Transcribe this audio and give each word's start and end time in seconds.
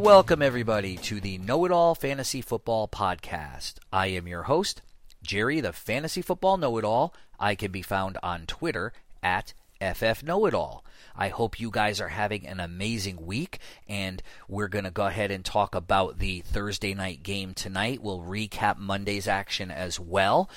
welcome 0.00 0.40
everybody 0.40 0.96
to 0.96 1.20
the 1.20 1.36
Know 1.36 1.66
It 1.66 1.70
All 1.70 1.94
Fantasy 1.94 2.40
Football 2.40 2.88
Podcast. 2.88 3.74
I 3.92 4.06
am 4.06 4.26
your 4.26 4.44
host, 4.44 4.80
Jerry, 5.22 5.60
the 5.60 5.74
Fantasy 5.74 6.22
Football 6.22 6.56
Know 6.56 6.78
It 6.78 6.84
All. 6.86 7.14
I 7.38 7.54
can 7.54 7.70
be 7.70 7.82
found 7.82 8.16
on 8.22 8.46
Twitter 8.46 8.94
at 9.22 9.52
FF 9.78 10.22
Know 10.22 10.46
It 10.46 10.54
All. 10.54 10.86
I 11.14 11.28
hope 11.28 11.60
you 11.60 11.70
guys 11.70 12.00
are 12.00 12.08
having 12.08 12.46
an 12.46 12.60
amazing 12.60 13.26
week, 13.26 13.58
and 13.86 14.22
we're 14.48 14.68
going 14.68 14.86
to 14.86 14.90
go 14.90 15.04
ahead 15.04 15.30
and 15.30 15.44
talk 15.44 15.74
about 15.74 16.18
the 16.18 16.40
Thursday 16.40 16.94
night 16.94 17.22
game 17.22 17.52
tonight. 17.52 18.02
We'll 18.02 18.22
recap 18.22 18.78
Monday's 18.78 19.28
action 19.28 19.70
as 19.70 20.00
well. 20.00 20.48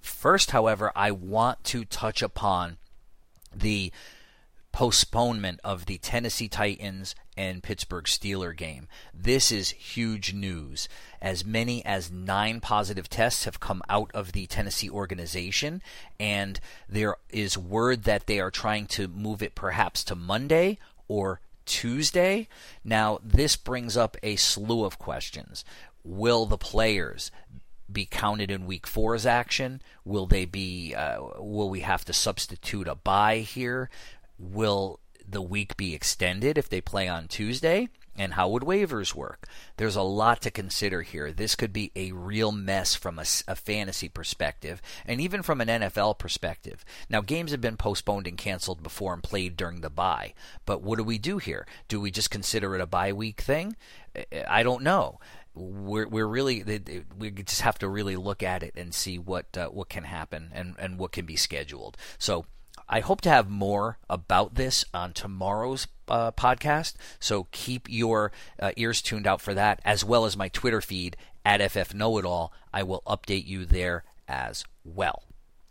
First, 0.00 0.52
however, 0.52 0.90
I 0.96 1.10
want 1.10 1.64
to 1.64 1.84
touch 1.84 2.22
upon 2.22 2.78
the 3.54 3.92
postponement 4.72 5.60
of 5.62 5.84
the 5.84 5.98
Tennessee 5.98 6.48
Titans 6.48 7.14
and 7.36 7.62
Pittsburgh 7.62 8.06
Steeler 8.06 8.56
game. 8.56 8.88
This 9.12 9.52
is 9.52 9.70
huge 9.70 10.32
news. 10.32 10.88
As 11.20 11.44
many 11.44 11.84
as 11.84 12.10
nine 12.10 12.60
positive 12.60 13.08
tests 13.08 13.44
have 13.44 13.60
come 13.60 13.82
out 13.88 14.10
of 14.14 14.32
the 14.32 14.46
Tennessee 14.46 14.90
organization, 14.90 15.82
and 16.18 16.58
there 16.88 17.16
is 17.30 17.58
word 17.58 18.04
that 18.04 18.26
they 18.26 18.40
are 18.40 18.50
trying 18.50 18.86
to 18.86 19.08
move 19.08 19.42
it 19.42 19.54
perhaps 19.54 20.02
to 20.04 20.14
Monday 20.14 20.78
or 21.08 21.40
Tuesday. 21.64 22.48
Now, 22.84 23.18
this 23.22 23.56
brings 23.56 23.96
up 23.96 24.16
a 24.22 24.36
slew 24.36 24.84
of 24.84 24.98
questions. 24.98 25.64
Will 26.04 26.46
the 26.46 26.58
players 26.58 27.30
be 27.90 28.06
counted 28.06 28.50
in 28.50 28.66
week 28.66 28.86
four's 28.86 29.26
action? 29.26 29.82
Will 30.04 30.26
they 30.26 30.44
be? 30.44 30.94
Uh, 30.94 31.18
will 31.38 31.68
we 31.68 31.80
have 31.80 32.04
to 32.06 32.12
substitute 32.12 32.88
a 32.88 32.94
bye 32.94 33.38
here? 33.38 33.90
Will 34.38 35.00
the 35.28 35.42
week 35.42 35.76
be 35.76 35.94
extended 35.94 36.58
if 36.58 36.68
they 36.68 36.80
play 36.80 37.08
on 37.08 37.28
Tuesday? 37.28 37.88
And 38.18 38.32
how 38.34 38.48
would 38.48 38.62
waivers 38.62 39.14
work? 39.14 39.46
There's 39.76 39.96
a 39.96 40.02
lot 40.02 40.40
to 40.42 40.50
consider 40.50 41.02
here. 41.02 41.32
This 41.32 41.54
could 41.54 41.72
be 41.72 41.92
a 41.94 42.12
real 42.12 42.50
mess 42.50 42.94
from 42.94 43.18
a, 43.18 43.24
a, 43.46 43.54
fantasy 43.54 44.08
perspective 44.08 44.80
and 45.04 45.20
even 45.20 45.42
from 45.42 45.60
an 45.60 45.68
NFL 45.68 46.18
perspective. 46.18 46.84
Now, 47.10 47.20
games 47.20 47.50
have 47.50 47.60
been 47.60 47.76
postponed 47.76 48.26
and 48.26 48.38
canceled 48.38 48.82
before 48.82 49.12
and 49.12 49.22
played 49.22 49.56
during 49.56 49.82
the 49.82 49.90
bye. 49.90 50.32
But 50.64 50.82
what 50.82 50.96
do 50.96 51.04
we 51.04 51.18
do 51.18 51.38
here? 51.38 51.66
Do 51.88 52.00
we 52.00 52.10
just 52.10 52.30
consider 52.30 52.74
it 52.74 52.80
a 52.80 52.86
bye 52.86 53.12
week 53.12 53.40
thing? 53.40 53.76
I 54.48 54.62
don't 54.62 54.82
know. 54.82 55.20
We're, 55.54 56.08
we're 56.08 56.26
really 56.26 56.62
we 57.18 57.30
just 57.30 57.62
have 57.62 57.78
to 57.78 57.88
really 57.88 58.16
look 58.16 58.42
at 58.42 58.62
it 58.62 58.74
and 58.76 58.94
see 58.94 59.18
what 59.18 59.56
uh, 59.56 59.68
what 59.68 59.88
can 59.88 60.04
happen 60.04 60.50
and, 60.52 60.74
and 60.78 60.98
what 60.98 61.12
can 61.12 61.24
be 61.24 61.36
scheduled. 61.36 61.96
So 62.18 62.44
I 62.88 63.00
hope 63.00 63.20
to 63.22 63.30
have 63.30 63.50
more 63.50 63.98
about 64.08 64.54
this 64.54 64.84
on 64.94 65.12
tomorrow's 65.12 65.88
uh, 66.08 66.30
podcast. 66.32 66.94
So 67.18 67.48
keep 67.50 67.88
your 67.90 68.32
uh, 68.60 68.72
ears 68.76 69.02
tuned 69.02 69.26
out 69.26 69.40
for 69.40 69.54
that, 69.54 69.80
as 69.84 70.04
well 70.04 70.24
as 70.24 70.36
my 70.36 70.48
Twitter 70.48 70.80
feed 70.80 71.16
at 71.44 71.68
FF 71.70 71.94
Know 71.94 72.18
It 72.18 72.24
All. 72.24 72.52
I 72.72 72.82
will 72.82 73.02
update 73.06 73.46
you 73.46 73.64
there 73.64 74.02
as 74.28 74.64
well. 74.84 75.22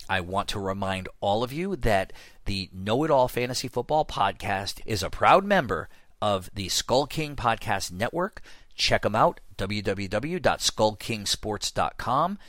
I 0.07 0.21
want 0.21 0.47
to 0.49 0.59
remind 0.59 1.09
all 1.19 1.43
of 1.43 1.51
you 1.51 1.75
that 1.77 2.13
the 2.45 2.69
Know 2.71 3.03
It 3.03 3.11
All 3.11 3.27
Fantasy 3.27 3.67
Football 3.67 4.05
Podcast 4.05 4.79
is 4.85 5.01
a 5.01 5.09
proud 5.09 5.43
member 5.43 5.89
of 6.21 6.51
the 6.53 6.69
Skull 6.69 7.07
King 7.07 7.35
Podcast 7.35 7.91
Network. 7.91 8.41
Check 8.75 9.01
them 9.01 9.15
out, 9.15 9.39
www.skullkingsports.com. 9.57 12.39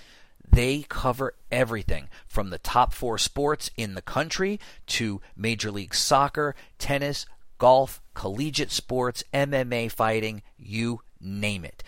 They 0.51 0.85
cover 0.89 1.35
everything 1.51 2.09
from 2.27 2.51
the 2.51 2.59
top 2.59 2.93
four 2.93 3.17
sports 3.19 3.71
in 3.77 3.95
the 3.95 4.03
country 4.03 4.61
to 4.87 5.21
Major 5.37 5.71
League 5.71 5.95
Soccer, 5.95 6.55
tennis, 6.79 7.27
golf, 7.59 8.01
collegiate 8.15 8.71
sports, 8.71 9.25
MMA 9.33 9.91
fighting, 9.91 10.43
you 10.57 11.01
name 11.21 11.65
it. 11.65 11.83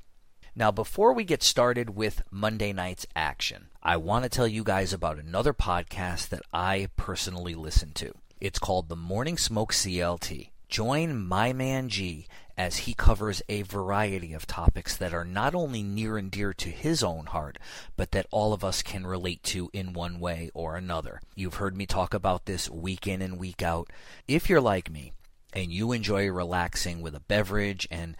Now, 0.56 0.70
before 0.70 1.12
we 1.12 1.24
get 1.24 1.42
started 1.42 1.90
with 1.96 2.22
Monday 2.30 2.72
night's 2.72 3.06
action, 3.16 3.70
I 3.82 3.96
want 3.96 4.22
to 4.22 4.28
tell 4.28 4.46
you 4.46 4.62
guys 4.62 4.92
about 4.92 5.18
another 5.18 5.52
podcast 5.52 6.28
that 6.28 6.42
I 6.52 6.90
personally 6.96 7.56
listen 7.56 7.90
to. 7.94 8.12
It's 8.40 8.60
called 8.60 8.88
The 8.88 8.94
Morning 8.94 9.36
Smoke 9.36 9.72
CLT. 9.72 10.50
Join 10.68 11.26
my 11.26 11.52
man 11.52 11.88
G 11.88 12.28
as 12.56 12.76
he 12.76 12.94
covers 12.94 13.42
a 13.48 13.62
variety 13.62 14.32
of 14.32 14.46
topics 14.46 14.96
that 14.96 15.12
are 15.12 15.24
not 15.24 15.56
only 15.56 15.82
near 15.82 16.16
and 16.16 16.30
dear 16.30 16.52
to 16.54 16.68
his 16.68 17.02
own 17.02 17.26
heart, 17.26 17.58
but 17.96 18.12
that 18.12 18.26
all 18.30 18.52
of 18.52 18.62
us 18.62 18.80
can 18.80 19.04
relate 19.04 19.42
to 19.42 19.70
in 19.72 19.92
one 19.92 20.20
way 20.20 20.52
or 20.54 20.76
another. 20.76 21.20
You've 21.34 21.54
heard 21.54 21.76
me 21.76 21.84
talk 21.84 22.14
about 22.14 22.44
this 22.44 22.70
week 22.70 23.08
in 23.08 23.22
and 23.22 23.40
week 23.40 23.60
out. 23.60 23.90
If 24.28 24.48
you're 24.48 24.60
like 24.60 24.88
me, 24.88 25.14
and 25.54 25.72
you 25.72 25.92
enjoy 25.92 26.28
relaxing 26.28 27.00
with 27.00 27.14
a 27.14 27.20
beverage 27.20 27.86
and 27.90 28.16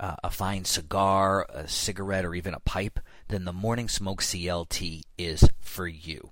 uh, 0.00 0.16
a 0.22 0.30
fine 0.30 0.64
cigar, 0.64 1.46
a 1.48 1.66
cigarette, 1.68 2.24
or 2.24 2.34
even 2.34 2.54
a 2.54 2.60
pipe, 2.60 3.00
then 3.28 3.44
the 3.44 3.52
Morning 3.52 3.88
Smoke 3.88 4.22
CLT 4.22 5.02
is 5.16 5.48
for 5.60 5.86
you. 5.86 6.30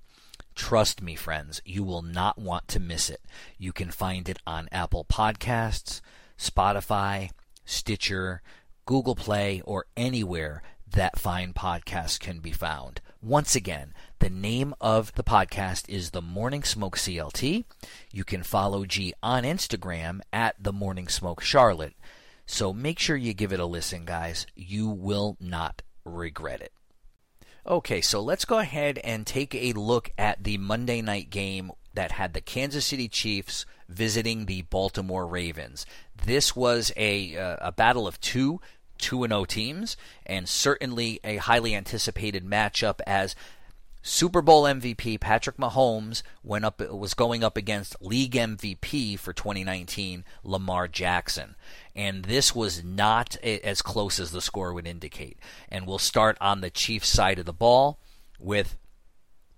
Trust 0.54 1.02
me, 1.02 1.14
friends, 1.14 1.60
you 1.64 1.84
will 1.84 2.02
not 2.02 2.38
want 2.38 2.66
to 2.68 2.80
miss 2.80 3.10
it. 3.10 3.20
You 3.58 3.72
can 3.72 3.90
find 3.90 4.28
it 4.28 4.38
on 4.46 4.68
Apple 4.72 5.04
Podcasts, 5.04 6.00
Spotify, 6.38 7.30
Stitcher, 7.64 8.40
Google 8.86 9.14
Play, 9.14 9.60
or 9.64 9.86
anywhere 9.96 10.62
that 10.90 11.18
fine 11.18 11.52
podcasts 11.52 12.18
can 12.18 12.38
be 12.38 12.52
found. 12.52 13.00
Once 13.20 13.54
again, 13.56 13.92
the 14.20 14.30
name 14.30 14.72
of 14.80 15.12
the 15.14 15.24
podcast 15.24 15.88
is 15.88 16.10
The 16.10 16.22
Morning 16.22 16.62
Smoke 16.62 16.96
CLT. 16.96 17.64
You 18.12 18.24
can 18.24 18.42
follow 18.42 18.84
G 18.84 19.12
on 19.22 19.42
Instagram 19.42 20.20
at 20.32 20.54
The 20.58 20.72
Morning 20.72 21.08
Smoke 21.08 21.42
Charlotte. 21.42 21.94
So 22.46 22.72
make 22.72 22.98
sure 22.98 23.16
you 23.16 23.34
give 23.34 23.52
it 23.52 23.60
a 23.60 23.66
listen, 23.66 24.04
guys. 24.04 24.46
You 24.54 24.88
will 24.88 25.36
not 25.40 25.82
regret 26.04 26.60
it. 26.60 26.72
Okay, 27.66 28.00
so 28.00 28.22
let's 28.22 28.44
go 28.44 28.58
ahead 28.58 28.98
and 28.98 29.26
take 29.26 29.54
a 29.54 29.72
look 29.72 30.10
at 30.16 30.44
the 30.44 30.56
Monday 30.56 31.02
night 31.02 31.30
game 31.30 31.72
that 31.94 32.12
had 32.12 32.32
the 32.32 32.40
Kansas 32.40 32.86
City 32.86 33.08
Chiefs 33.08 33.66
visiting 33.88 34.46
the 34.46 34.62
Baltimore 34.62 35.26
Ravens. 35.26 35.84
This 36.24 36.54
was 36.54 36.92
a 36.96 37.36
uh, 37.36 37.56
a 37.60 37.72
battle 37.72 38.06
of 38.06 38.20
two 38.20 38.60
2 38.98 39.24
and 39.24 39.32
0 39.32 39.44
teams 39.44 39.96
and 40.24 40.48
certainly 40.48 41.20
a 41.24 41.36
highly 41.36 41.74
anticipated 41.74 42.44
matchup 42.44 43.00
as 43.06 43.34
Super 44.08 44.40
Bowl 44.40 44.62
MVP 44.62 45.18
Patrick 45.18 45.56
Mahomes 45.56 46.22
went 46.44 46.64
up 46.64 46.80
was 46.92 47.12
going 47.12 47.42
up 47.42 47.56
against 47.56 48.00
league 48.00 48.34
MVP 48.34 49.18
for 49.18 49.32
2019 49.32 50.24
Lamar 50.44 50.86
Jackson. 50.86 51.56
And 51.92 52.24
this 52.24 52.54
was 52.54 52.84
not 52.84 53.36
as 53.38 53.82
close 53.82 54.20
as 54.20 54.30
the 54.30 54.40
score 54.40 54.72
would 54.72 54.86
indicate. 54.86 55.40
And 55.68 55.88
we'll 55.88 55.98
start 55.98 56.38
on 56.40 56.60
the 56.60 56.70
Chiefs 56.70 57.08
side 57.08 57.40
of 57.40 57.46
the 57.46 57.52
ball 57.52 57.98
with 58.38 58.76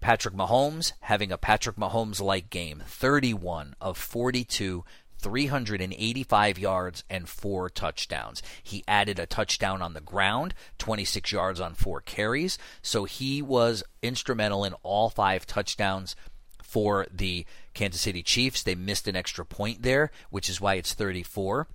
Patrick 0.01 0.35
Mahomes 0.35 0.93
having 1.01 1.31
a 1.31 1.37
Patrick 1.37 1.77
Mahomes 1.77 2.19
like 2.19 2.49
game 2.49 2.83
31 2.87 3.75
of 3.83 3.99
42 3.99 4.83
385 5.19 6.59
yards 6.59 7.05
and 7.11 7.29
four 7.29 7.69
touchdowns. 7.69 8.43
He 8.63 8.85
added 8.87 9.19
a 9.19 9.27
touchdown 9.27 9.83
on 9.83 9.95
the 9.95 10.01
ground, 10.01 10.55
26 10.79 11.33
yards 11.33 11.61
on 11.61 11.75
four 11.75 12.01
carries. 12.01 12.59
So 12.83 13.05
he 13.05 13.43
was 13.43 13.83
instrumental 14.03 14.65
in 14.65 14.75
all 14.83 15.11
five 15.11 15.47
touchdowns 15.47 16.17
for 16.63 17.07
the 17.13 17.47
Kansas 17.75 18.01
City 18.01 18.23
Chiefs. 18.23 18.63
They 18.63 18.75
missed 18.75 19.09
an 19.09 19.17
extra 19.17 19.45
point 19.45 19.83
there, 19.83 20.11
which 20.31 20.49
is 20.49 20.61
why 20.61 20.75
it's 20.75 20.95
34. 20.95 21.67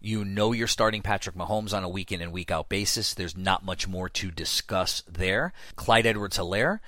You 0.00 0.24
know 0.24 0.52
you're 0.52 0.68
starting 0.68 1.02
Patrick 1.02 1.34
Mahomes 1.34 1.76
on 1.76 1.82
a 1.82 1.88
week 1.88 2.12
in 2.12 2.20
and 2.20 2.32
week 2.32 2.52
out 2.52 2.68
basis. 2.68 3.14
There's 3.14 3.36
not 3.36 3.64
much 3.64 3.88
more 3.88 4.08
to 4.10 4.30
discuss 4.30 5.02
there. 5.08 5.52
Clyde 5.74 6.06
Edwards 6.06 6.38
Helaire 6.38 6.78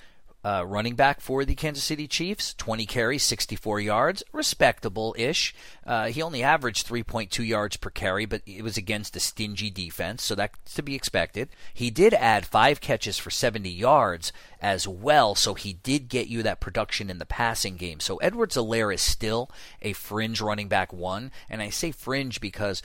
uh, 0.43 0.63
running 0.65 0.95
back 0.95 1.21
for 1.21 1.45
the 1.45 1.55
Kansas 1.55 1.83
City 1.83 2.07
Chiefs. 2.07 2.53
20 2.55 2.85
carries, 2.85 3.23
64 3.23 3.79
yards, 3.79 4.23
respectable 4.31 5.15
ish. 5.17 5.53
Uh, 5.85 6.07
he 6.07 6.21
only 6.21 6.43
averaged 6.43 6.87
3.2 6.87 7.45
yards 7.45 7.77
per 7.77 7.89
carry, 7.89 8.25
but 8.25 8.41
it 8.45 8.63
was 8.63 8.77
against 8.77 9.15
a 9.15 9.19
stingy 9.19 9.69
defense, 9.69 10.23
so 10.23 10.35
that's 10.35 10.73
to 10.75 10.81
be 10.81 10.95
expected. 10.95 11.49
He 11.73 11.89
did 11.89 12.13
add 12.13 12.45
five 12.45 12.81
catches 12.81 13.17
for 13.17 13.29
70 13.29 13.69
yards 13.69 14.31
as 14.61 14.87
well, 14.87 15.35
so 15.35 15.53
he 15.53 15.73
did 15.73 16.09
get 16.09 16.27
you 16.27 16.43
that 16.43 16.59
production 16.59 17.09
in 17.09 17.19
the 17.19 17.25
passing 17.25 17.77
game. 17.77 17.99
So 17.99 18.17
Edwards 18.17 18.55
Helaire 18.55 18.93
is 18.93 19.01
still 19.01 19.49
a 19.81 19.93
fringe 19.93 20.41
running 20.41 20.67
back 20.67 20.91
one, 20.91 21.31
and 21.49 21.61
I 21.61 21.69
say 21.69 21.91
fringe 21.91 22.41
because 22.41 22.81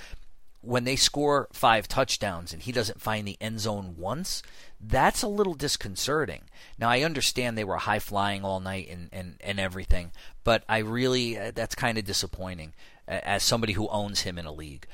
when 0.66 0.84
they 0.84 0.96
score 0.96 1.48
five 1.52 1.86
touchdowns 1.86 2.52
and 2.52 2.62
he 2.62 2.72
doesn't 2.72 3.00
find 3.00 3.26
the 3.26 3.36
end 3.40 3.60
zone 3.60 3.94
once, 3.96 4.42
that's 4.88 5.22
a 5.22 5.28
little 5.28 5.54
disconcerting. 5.54 6.42
Now 6.78 6.88
I 6.88 7.02
understand 7.02 7.56
they 7.56 7.64
were 7.64 7.76
high 7.76 7.98
flying 7.98 8.44
all 8.44 8.60
night 8.60 8.88
and, 8.90 9.08
and, 9.12 9.36
and 9.40 9.58
everything, 9.58 10.12
but 10.44 10.64
I 10.68 10.78
really 10.78 11.38
uh, 11.38 11.52
that's 11.54 11.74
kind 11.74 11.98
of 11.98 12.04
disappointing 12.04 12.74
as 13.08 13.42
somebody 13.42 13.74
who 13.74 13.88
owns 13.88 14.22
him 14.22 14.38
in 14.38 14.46
a 14.46 14.52
league. 14.52 14.86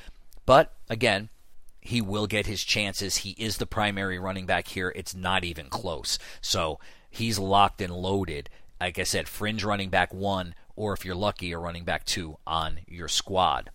But 0.45 0.73
again, 0.89 1.29
he 1.81 2.01
will 2.01 2.27
get 2.27 2.45
his 2.45 2.63
chances. 2.63 3.17
He 3.17 3.31
is 3.31 3.57
the 3.57 3.65
primary 3.65 4.17
running 4.17 4.45
back 4.45 4.69
here. 4.69 4.93
It's 4.95 5.15
not 5.15 5.43
even 5.43 5.67
close. 5.67 6.17
So 6.41 6.79
he's 7.09 7.39
locked 7.39 7.81
and 7.81 7.93
loaded. 7.93 8.49
Like 8.79 8.99
I 8.99 9.03
said, 9.03 9.27
fringe 9.27 9.63
running 9.63 9.89
back 9.89 10.13
one, 10.13 10.55
or 10.75 10.93
if 10.93 11.05
you're 11.05 11.15
lucky, 11.15 11.51
a 11.51 11.57
running 11.57 11.83
back 11.83 12.05
two 12.05 12.37
on 12.47 12.79
your 12.87 13.07
squad. 13.07 13.69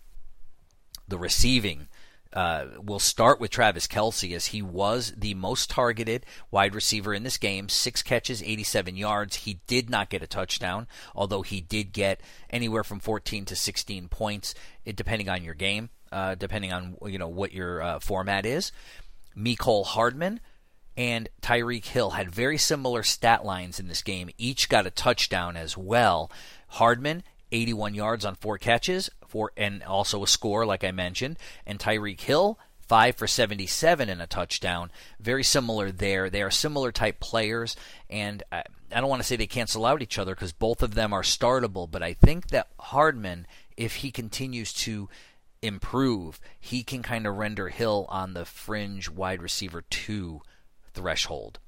The 1.07 1.17
receiving 1.17 1.87
uh, 2.33 2.65
we'll 2.77 2.99
start 2.99 3.39
with 3.39 3.49
Travis 3.49 3.87
Kelce 3.87 4.35
as 4.35 4.47
he 4.47 4.61
was 4.61 5.13
the 5.17 5.33
most 5.33 5.69
targeted 5.69 6.25
wide 6.51 6.75
receiver 6.75 7.13
in 7.13 7.23
this 7.23 7.37
game. 7.37 7.69
Six 7.69 8.03
catches, 8.03 8.43
87 8.43 8.95
yards. 8.95 9.37
He 9.37 9.61
did 9.65 9.89
not 9.89 10.09
get 10.09 10.21
a 10.21 10.27
touchdown, 10.27 10.87
although 11.15 11.41
he 11.41 11.59
did 11.59 11.91
get 11.91 12.21
anywhere 12.49 12.83
from 12.83 12.99
14 12.99 13.45
to 13.45 13.55
16 13.55 14.09
points, 14.09 14.53
depending 14.85 15.27
on 15.27 15.43
your 15.43 15.55
game, 15.55 15.89
uh, 16.11 16.35
depending 16.35 16.71
on 16.71 16.97
you 17.07 17.17
know 17.17 17.27
what 17.27 17.51
your 17.51 17.81
uh, 17.81 17.99
format 17.99 18.45
is. 18.45 18.71
Mecole 19.35 19.85
Hardman 19.85 20.39
and 20.95 21.29
Tyreek 21.41 21.85
Hill 21.85 22.11
had 22.11 22.29
very 22.29 22.57
similar 22.57 23.01
stat 23.01 23.43
lines 23.43 23.79
in 23.79 23.87
this 23.87 24.03
game. 24.03 24.29
Each 24.37 24.69
got 24.69 24.85
a 24.85 24.91
touchdown 24.91 25.57
as 25.57 25.75
well. 25.75 26.31
Hardman 26.67 27.23
81 27.51 27.93
yards 27.93 28.25
on 28.25 28.35
four 28.35 28.57
catches, 28.57 29.09
for 29.27 29.51
and 29.57 29.83
also 29.83 30.23
a 30.23 30.27
score, 30.27 30.65
like 30.65 30.83
I 30.83 30.91
mentioned. 30.91 31.37
And 31.65 31.79
Tyreek 31.79 32.21
Hill, 32.21 32.59
five 32.87 33.15
for 33.15 33.27
77 33.27 34.09
and 34.09 34.21
a 34.21 34.27
touchdown. 34.27 34.91
Very 35.19 35.43
similar 35.43 35.91
there. 35.91 36.29
They 36.29 36.41
are 36.41 36.51
similar 36.51 36.91
type 36.91 37.19
players, 37.19 37.75
and 38.09 38.43
I, 38.51 38.63
I 38.91 38.99
don't 38.99 39.09
want 39.09 39.21
to 39.21 39.27
say 39.27 39.35
they 39.35 39.47
cancel 39.47 39.85
out 39.85 40.01
each 40.01 40.17
other 40.17 40.35
because 40.35 40.51
both 40.51 40.81
of 40.81 40.95
them 40.95 41.13
are 41.13 41.21
startable. 41.21 41.89
But 41.89 42.03
I 42.03 42.13
think 42.13 42.49
that 42.49 42.69
Hardman, 42.79 43.47
if 43.77 43.95
he 43.95 44.11
continues 44.11 44.73
to 44.73 45.09
improve, 45.61 46.39
he 46.59 46.83
can 46.83 47.03
kind 47.03 47.27
of 47.27 47.35
render 47.35 47.69
Hill 47.69 48.07
on 48.09 48.33
the 48.33 48.45
fringe 48.45 49.09
wide 49.09 49.41
receiver 49.41 49.83
two 49.89 50.41
threshold. 50.93 51.59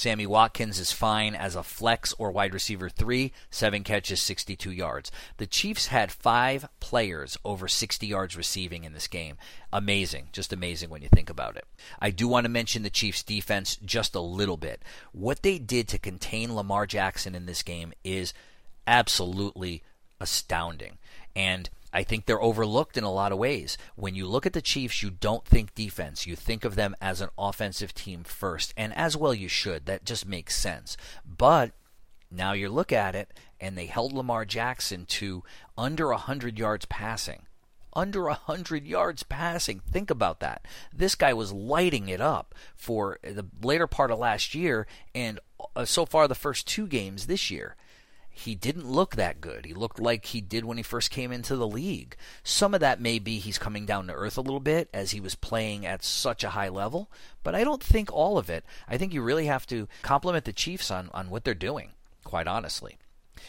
Sammy 0.00 0.26
Watkins 0.26 0.78
is 0.78 0.92
fine 0.92 1.34
as 1.34 1.54
a 1.54 1.62
flex 1.62 2.14
or 2.16 2.30
wide 2.30 2.54
receiver 2.54 2.88
three, 2.88 3.34
seven 3.50 3.84
catches, 3.84 4.22
62 4.22 4.72
yards. 4.72 5.12
The 5.36 5.46
Chiefs 5.46 5.88
had 5.88 6.10
five 6.10 6.66
players 6.80 7.36
over 7.44 7.68
60 7.68 8.06
yards 8.06 8.34
receiving 8.34 8.84
in 8.84 8.94
this 8.94 9.06
game. 9.06 9.36
Amazing, 9.70 10.28
just 10.32 10.54
amazing 10.54 10.88
when 10.88 11.02
you 11.02 11.10
think 11.10 11.28
about 11.28 11.58
it. 11.58 11.66
I 12.00 12.12
do 12.12 12.28
want 12.28 12.46
to 12.46 12.50
mention 12.50 12.82
the 12.82 12.88
Chiefs' 12.88 13.22
defense 13.22 13.76
just 13.76 14.14
a 14.14 14.22
little 14.22 14.56
bit. 14.56 14.80
What 15.12 15.42
they 15.42 15.58
did 15.58 15.86
to 15.88 15.98
contain 15.98 16.54
Lamar 16.54 16.86
Jackson 16.86 17.34
in 17.34 17.44
this 17.44 17.62
game 17.62 17.92
is 18.02 18.32
absolutely 18.86 19.82
astounding. 20.18 20.96
And 21.36 21.68
I 21.92 22.02
think 22.02 22.26
they're 22.26 22.40
overlooked 22.40 22.96
in 22.96 23.04
a 23.04 23.12
lot 23.12 23.32
of 23.32 23.38
ways. 23.38 23.76
When 23.96 24.14
you 24.14 24.26
look 24.26 24.46
at 24.46 24.52
the 24.52 24.62
Chiefs, 24.62 25.02
you 25.02 25.10
don't 25.10 25.44
think 25.44 25.74
defense. 25.74 26.26
You 26.26 26.36
think 26.36 26.64
of 26.64 26.76
them 26.76 26.94
as 27.00 27.20
an 27.20 27.30
offensive 27.36 27.94
team 27.94 28.22
first, 28.24 28.72
and 28.76 28.96
as 28.96 29.16
well 29.16 29.34
you 29.34 29.48
should. 29.48 29.86
That 29.86 30.04
just 30.04 30.26
makes 30.26 30.56
sense. 30.56 30.96
But 31.26 31.72
now 32.30 32.52
you 32.52 32.68
look 32.68 32.92
at 32.92 33.14
it, 33.14 33.32
and 33.60 33.76
they 33.76 33.86
held 33.86 34.12
Lamar 34.12 34.44
Jackson 34.44 35.04
to 35.06 35.42
under 35.76 36.08
100 36.08 36.58
yards 36.58 36.84
passing. 36.86 37.42
Under 37.92 38.24
100 38.24 38.86
yards 38.86 39.24
passing. 39.24 39.80
Think 39.80 40.10
about 40.10 40.38
that. 40.40 40.64
This 40.94 41.16
guy 41.16 41.32
was 41.32 41.52
lighting 41.52 42.08
it 42.08 42.20
up 42.20 42.54
for 42.76 43.18
the 43.22 43.46
later 43.60 43.88
part 43.88 44.12
of 44.12 44.18
last 44.20 44.54
year 44.54 44.86
and 45.12 45.40
uh, 45.74 45.84
so 45.84 46.06
far 46.06 46.28
the 46.28 46.36
first 46.36 46.68
two 46.68 46.86
games 46.86 47.26
this 47.26 47.50
year 47.50 47.74
he 48.30 48.54
didn't 48.54 48.90
look 48.90 49.16
that 49.16 49.40
good. 49.40 49.66
He 49.66 49.74
looked 49.74 50.00
like 50.00 50.26
he 50.26 50.40
did 50.40 50.64
when 50.64 50.76
he 50.76 50.82
first 50.82 51.10
came 51.10 51.32
into 51.32 51.56
the 51.56 51.66
league. 51.66 52.16
Some 52.42 52.74
of 52.74 52.80
that 52.80 53.00
may 53.00 53.18
be 53.18 53.38
he's 53.38 53.58
coming 53.58 53.84
down 53.84 54.06
to 54.06 54.14
earth 54.14 54.38
a 54.38 54.42
little 54.42 54.60
bit 54.60 54.88
as 54.94 55.10
he 55.10 55.20
was 55.20 55.34
playing 55.34 55.84
at 55.84 56.02
such 56.02 56.42
a 56.42 56.50
high 56.50 56.68
level, 56.68 57.10
but 57.42 57.54
I 57.54 57.64
don't 57.64 57.82
think 57.82 58.12
all 58.12 58.38
of 58.38 58.48
it. 58.48 58.64
I 58.88 58.96
think 58.96 59.12
you 59.12 59.22
really 59.22 59.46
have 59.46 59.66
to 59.68 59.88
compliment 60.02 60.44
the 60.44 60.52
Chiefs 60.52 60.90
on, 60.90 61.10
on 61.12 61.28
what 61.28 61.44
they're 61.44 61.54
doing, 61.54 61.90
quite 62.24 62.46
honestly. 62.46 62.96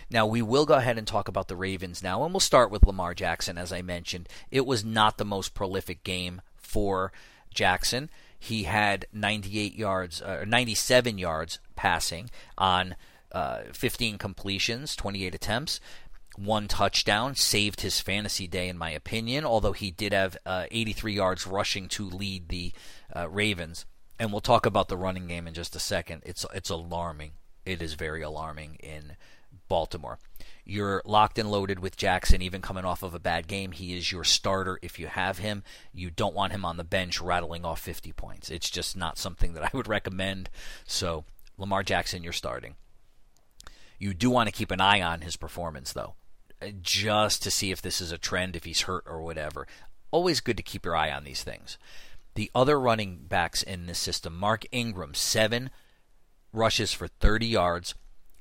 Now, 0.10 0.26
we 0.26 0.42
will 0.42 0.66
go 0.66 0.76
ahead 0.76 0.98
and 0.98 1.08
talk 1.08 1.28
about 1.28 1.48
the 1.48 1.56
Ravens 1.56 2.04
now, 2.04 2.24
and 2.24 2.34
we'll 2.34 2.40
start 2.40 2.72
with 2.72 2.86
Lamar 2.86 3.14
Jackson, 3.14 3.58
as 3.58 3.72
I 3.72 3.82
mentioned. 3.82 4.28
It 4.50 4.66
was 4.66 4.84
not 4.84 5.18
the 5.18 5.26
most 5.26 5.54
prolific 5.54 6.04
game 6.04 6.42
for 6.58 7.12
Jackson. 7.54 8.10
He 8.38 8.64
had 8.64 9.06
98 9.14 9.76
yards, 9.76 10.22
uh, 10.22 10.44
97 10.48 11.18
yards 11.18 11.60
passing 11.76 12.30
on 12.58 12.96
uh, 13.32 13.62
15 13.74 14.18
completions, 14.18 14.96
28 14.96 15.36
attempts, 15.36 15.80
one 16.38 16.68
touchdown, 16.68 17.36
saved 17.36 17.82
his 17.82 18.00
fantasy 18.00 18.48
day, 18.48 18.70
in 18.70 18.78
my 18.78 18.92
opinion, 18.92 19.46
although 19.46 19.74
he 19.74 19.92
did 19.92 20.14
have 20.14 20.38
uh, 20.46 20.66
83 20.72 21.14
yards 21.14 21.48
rushing 21.48 21.88
to 21.90 22.10
lead 22.10 22.50
the 22.50 22.72
uh, 23.16 23.30
Ravens. 23.30 23.86
And 24.20 24.32
we'll 24.32 24.42
talk 24.42 24.66
about 24.66 24.88
the 24.88 24.98
running 24.98 25.28
game 25.28 25.48
in 25.48 25.54
just 25.54 25.76
a 25.76 25.80
second. 25.80 26.24
It's, 26.26 26.46
it's 26.54 26.70
alarming. 26.70 27.32
It 27.66 27.82
is 27.82 27.96
very 27.96 28.22
alarming 28.22 28.76
in 28.76 29.18
Baltimore. 29.68 30.20
You're 30.64 31.02
locked 31.06 31.40
and 31.40 31.52
loaded 31.52 31.80
with 31.80 31.98
Jackson, 31.98 32.42
even 32.42 32.62
coming 32.62 32.86
off 32.86 33.04
of 33.04 33.14
a 33.14 33.20
bad 33.20 33.48
game. 33.48 33.72
He 33.72 33.98
is 33.98 34.12
your 34.12 34.24
starter 34.24 34.80
if 34.82 35.00
you 35.00 35.08
have 35.08 35.40
him. 35.40 35.64
You 35.94 36.12
don't 36.12 36.36
want 36.36 36.54
him 36.54 36.64
on 36.64 36.78
the 36.78 36.84
bench 36.84 37.20
rattling 37.20 37.66
off 37.66 37.80
50 37.82 38.12
points. 38.14 38.50
It's 38.50 38.70
just 38.70 38.96
not 38.96 39.18
something 39.18 39.54
that 39.54 39.64
I 39.64 39.70
would 39.76 39.88
recommend. 39.90 40.50
So, 40.86 41.26
Lamar 41.58 41.84
Jackson, 41.84 42.24
you're 42.24 42.34
starting. 42.34 42.76
You 44.02 44.16
do 44.16 44.32
want 44.32 44.48
to 44.48 44.52
keep 44.52 44.72
an 44.72 44.82
eye 44.82 45.00
on 45.00 45.22
his 45.22 45.38
performance, 45.38 45.94
though, 45.94 46.16
uh, 46.60 46.70
just 46.82 47.44
to 47.44 47.52
see 47.52 47.70
if 47.70 47.84
this 47.84 48.02
is 48.02 48.12
a 48.12 48.18
trend, 48.18 48.56
if 48.56 48.64
he's 48.64 48.82
hurt 48.82 49.04
or 49.06 49.22
whatever. 49.22 49.68
Always 50.10 50.42
good 50.42 50.58
to 50.58 50.64
keep 50.64 50.86
your 50.86 50.96
eye 50.96 51.12
on 51.12 51.24
these 51.24 51.44
things. 51.44 51.78
The 52.34 52.50
other 52.56 52.80
running 52.80 53.26
backs 53.30 53.62
in 53.62 53.86
this 53.86 54.00
system, 54.00 54.36
Mark 54.36 54.66
Ingram, 54.72 55.14
seven 55.14 55.70
rushes 56.52 56.92
for 56.92 57.08
30 57.08 57.46
yards, 57.46 57.94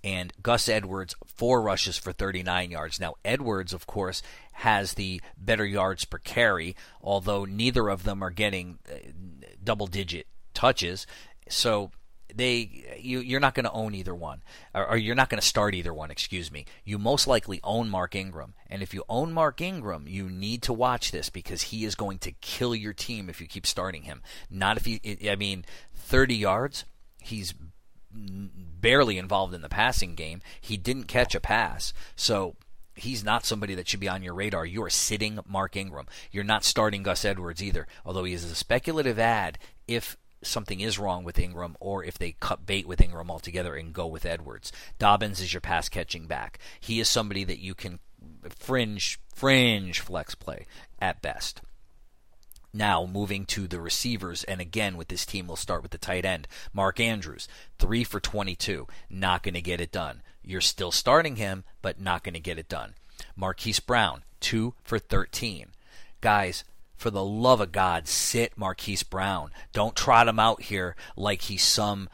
and 0.03 0.33
Gus 0.43 0.67
Edwards, 0.67 1.15
four 1.27 1.61
rushes 1.61 1.99
for 1.99 2.13
39 2.13 2.71
yards. 2.71 2.99
Now, 2.99 3.17
Edwards, 3.23 3.75
of 3.75 3.87
course, 3.87 4.23
has 4.53 4.95
the 4.95 5.21
better 5.37 5.67
yards 5.67 6.07
per 6.07 6.17
carry, 6.17 6.75
although 7.03 7.45
neither 7.45 7.91
of 7.91 8.05
them 8.05 8.23
are 8.23 8.31
getting 8.31 8.79
uh, 8.91 8.95
double 9.63 9.89
digit 9.89 10.27
touches. 10.55 11.07
So 11.51 11.91
they 12.35 12.99
you 12.99 13.21
you're 13.21 13.41
not 13.41 13.55
going 13.55 13.65
to 13.65 13.73
own 13.73 13.95
either 13.95 14.15
one 14.15 14.41
or, 14.75 14.91
or 14.91 14.97
you're 14.97 15.15
not 15.15 15.29
going 15.29 15.41
to 15.41 15.47
start 15.47 15.75
either 15.75 15.93
one 15.93 16.11
excuse 16.11 16.51
me 16.51 16.65
you 16.85 16.99
most 16.99 17.27
likely 17.27 17.61
own 17.63 17.89
Mark 17.89 18.15
Ingram 18.15 18.55
and 18.69 18.83
if 18.83 18.95
you 18.95 19.05
own 19.09 19.33
Mark 19.33 19.61
Ingram 19.61 20.07
you 20.07 20.29
need 20.29 20.63
to 20.63 20.73
watch 20.73 21.11
this 21.11 21.31
because 21.31 21.63
he 21.63 21.85
is 21.85 21.95
going 21.95 22.19
to 22.19 22.33
kill 22.33 22.75
your 22.75 22.93
team 22.93 23.29
if 23.29 23.41
you 23.41 23.47
keep 23.47 23.67
starting 23.67 24.03
him 24.03 24.23
not 24.51 24.77
if 24.77 24.87
you 24.87 25.01
I 25.31 25.37
mean 25.37 25.65
30 25.95 26.35
yards 26.35 26.85
he's 27.21 27.55
barely 28.13 29.19
involved 29.19 29.55
in 29.55 29.63
the 29.63 29.69
passing 29.69 30.15
game 30.15 30.41
he 30.61 30.77
didn't 30.77 31.05
catch 31.05 31.35
a 31.35 31.41
pass 31.41 31.93
so 32.17 32.57
he's 33.01 33.25
not 33.25 33.45
somebody 33.45 33.75
that 33.75 33.89
should 33.89 34.01
be 34.01 34.09
on 34.09 34.23
your 34.23 34.35
radar. 34.35 34.65
You 34.65 34.83
are 34.83 34.91
sitting 34.91 35.39
Mark 35.49 35.77
Ingram. 35.77 36.07
You're 36.31 36.45
not 36.45 36.65
starting 36.65 37.03
Gus 37.03 37.25
Edwards 37.25 37.63
either, 37.63 37.87
although 38.05 38.25
he 38.25 38.35
is 38.35 38.45
a 38.45 38.55
speculative 38.55 39.19
add 39.19 39.59
if 39.89 40.17
something 40.43 40.81
is 40.81 40.99
wrong 40.99 41.25
with 41.25 41.39
Ingram 41.39 41.77
or 41.81 42.05
if 42.05 42.19
they 42.19 42.37
cut 42.41 42.67
bait 42.67 42.87
with 42.87 43.01
Ingram 43.01 43.31
altogether 43.31 43.75
and 43.75 43.93
go 43.93 44.07
with 44.07 44.27
Edwards. 44.27 44.73
Dobbins 44.99 45.41
is 45.41 45.53
your 45.53 45.61
pass 45.61 45.89
catching 45.89 46.27
back. 46.27 46.59
He 46.79 47.01
is 47.01 47.09
somebody 47.09 47.45
that 47.45 47.59
you 47.59 47.75
can 47.75 47.99
fringe 48.49 49.21
fringe 49.35 50.01
flex 50.01 50.35
play 50.35 50.67
at 51.01 51.23
best. 51.23 51.63
Now, 52.73 53.05
moving 53.05 53.47
to 53.47 53.67
the 53.67 53.81
receivers, 53.81 54.45
and 54.45 54.61
again 54.61 54.97
with 54.97 55.09
this 55.09 55.27
team, 55.27 55.49
we'll 55.49 55.57
start 55.57 55.83
with 55.83 55.91
the 55.91 55.99
tight 55.99 56.25
end. 56.25 56.47
Mark 56.73 57.01
Andrews, 57.01 57.49
3 57.81 58.05
for 58.05 58.21
22. 58.21 58.87
Not 59.09 59.43
going 59.43 59.55
to 59.55 59.61
get 59.61 59.81
it 59.81 59.91
done. 59.91 60.23
You're 60.45 60.61
still 60.61 60.93
starting 60.93 61.37
him, 61.37 61.65
but 61.83 62.01
not 62.01 62.23
going 62.23 62.35
to 62.35 62.41
get 62.41 62.59
it 62.59 62.69
done. 62.69 62.95
Marquise 63.35 63.81
Brown, 63.81 64.23
2 64.39 64.75
for 64.85 65.01
13. 65.01 65.71
Guys, 66.21 66.63
for 67.01 67.11
the 67.11 67.25
love 67.25 67.63
of 67.63 67.73
God, 67.73 68.07
sit 68.07 68.59
Marquise 68.59 69.03
Brown. 69.03 69.51
Don't 69.73 69.97
trot 69.97 70.29
him 70.29 70.39
out 70.39 70.65
here 70.65 70.95
like 71.17 71.43
he's 71.43 71.65
some 71.65 72.11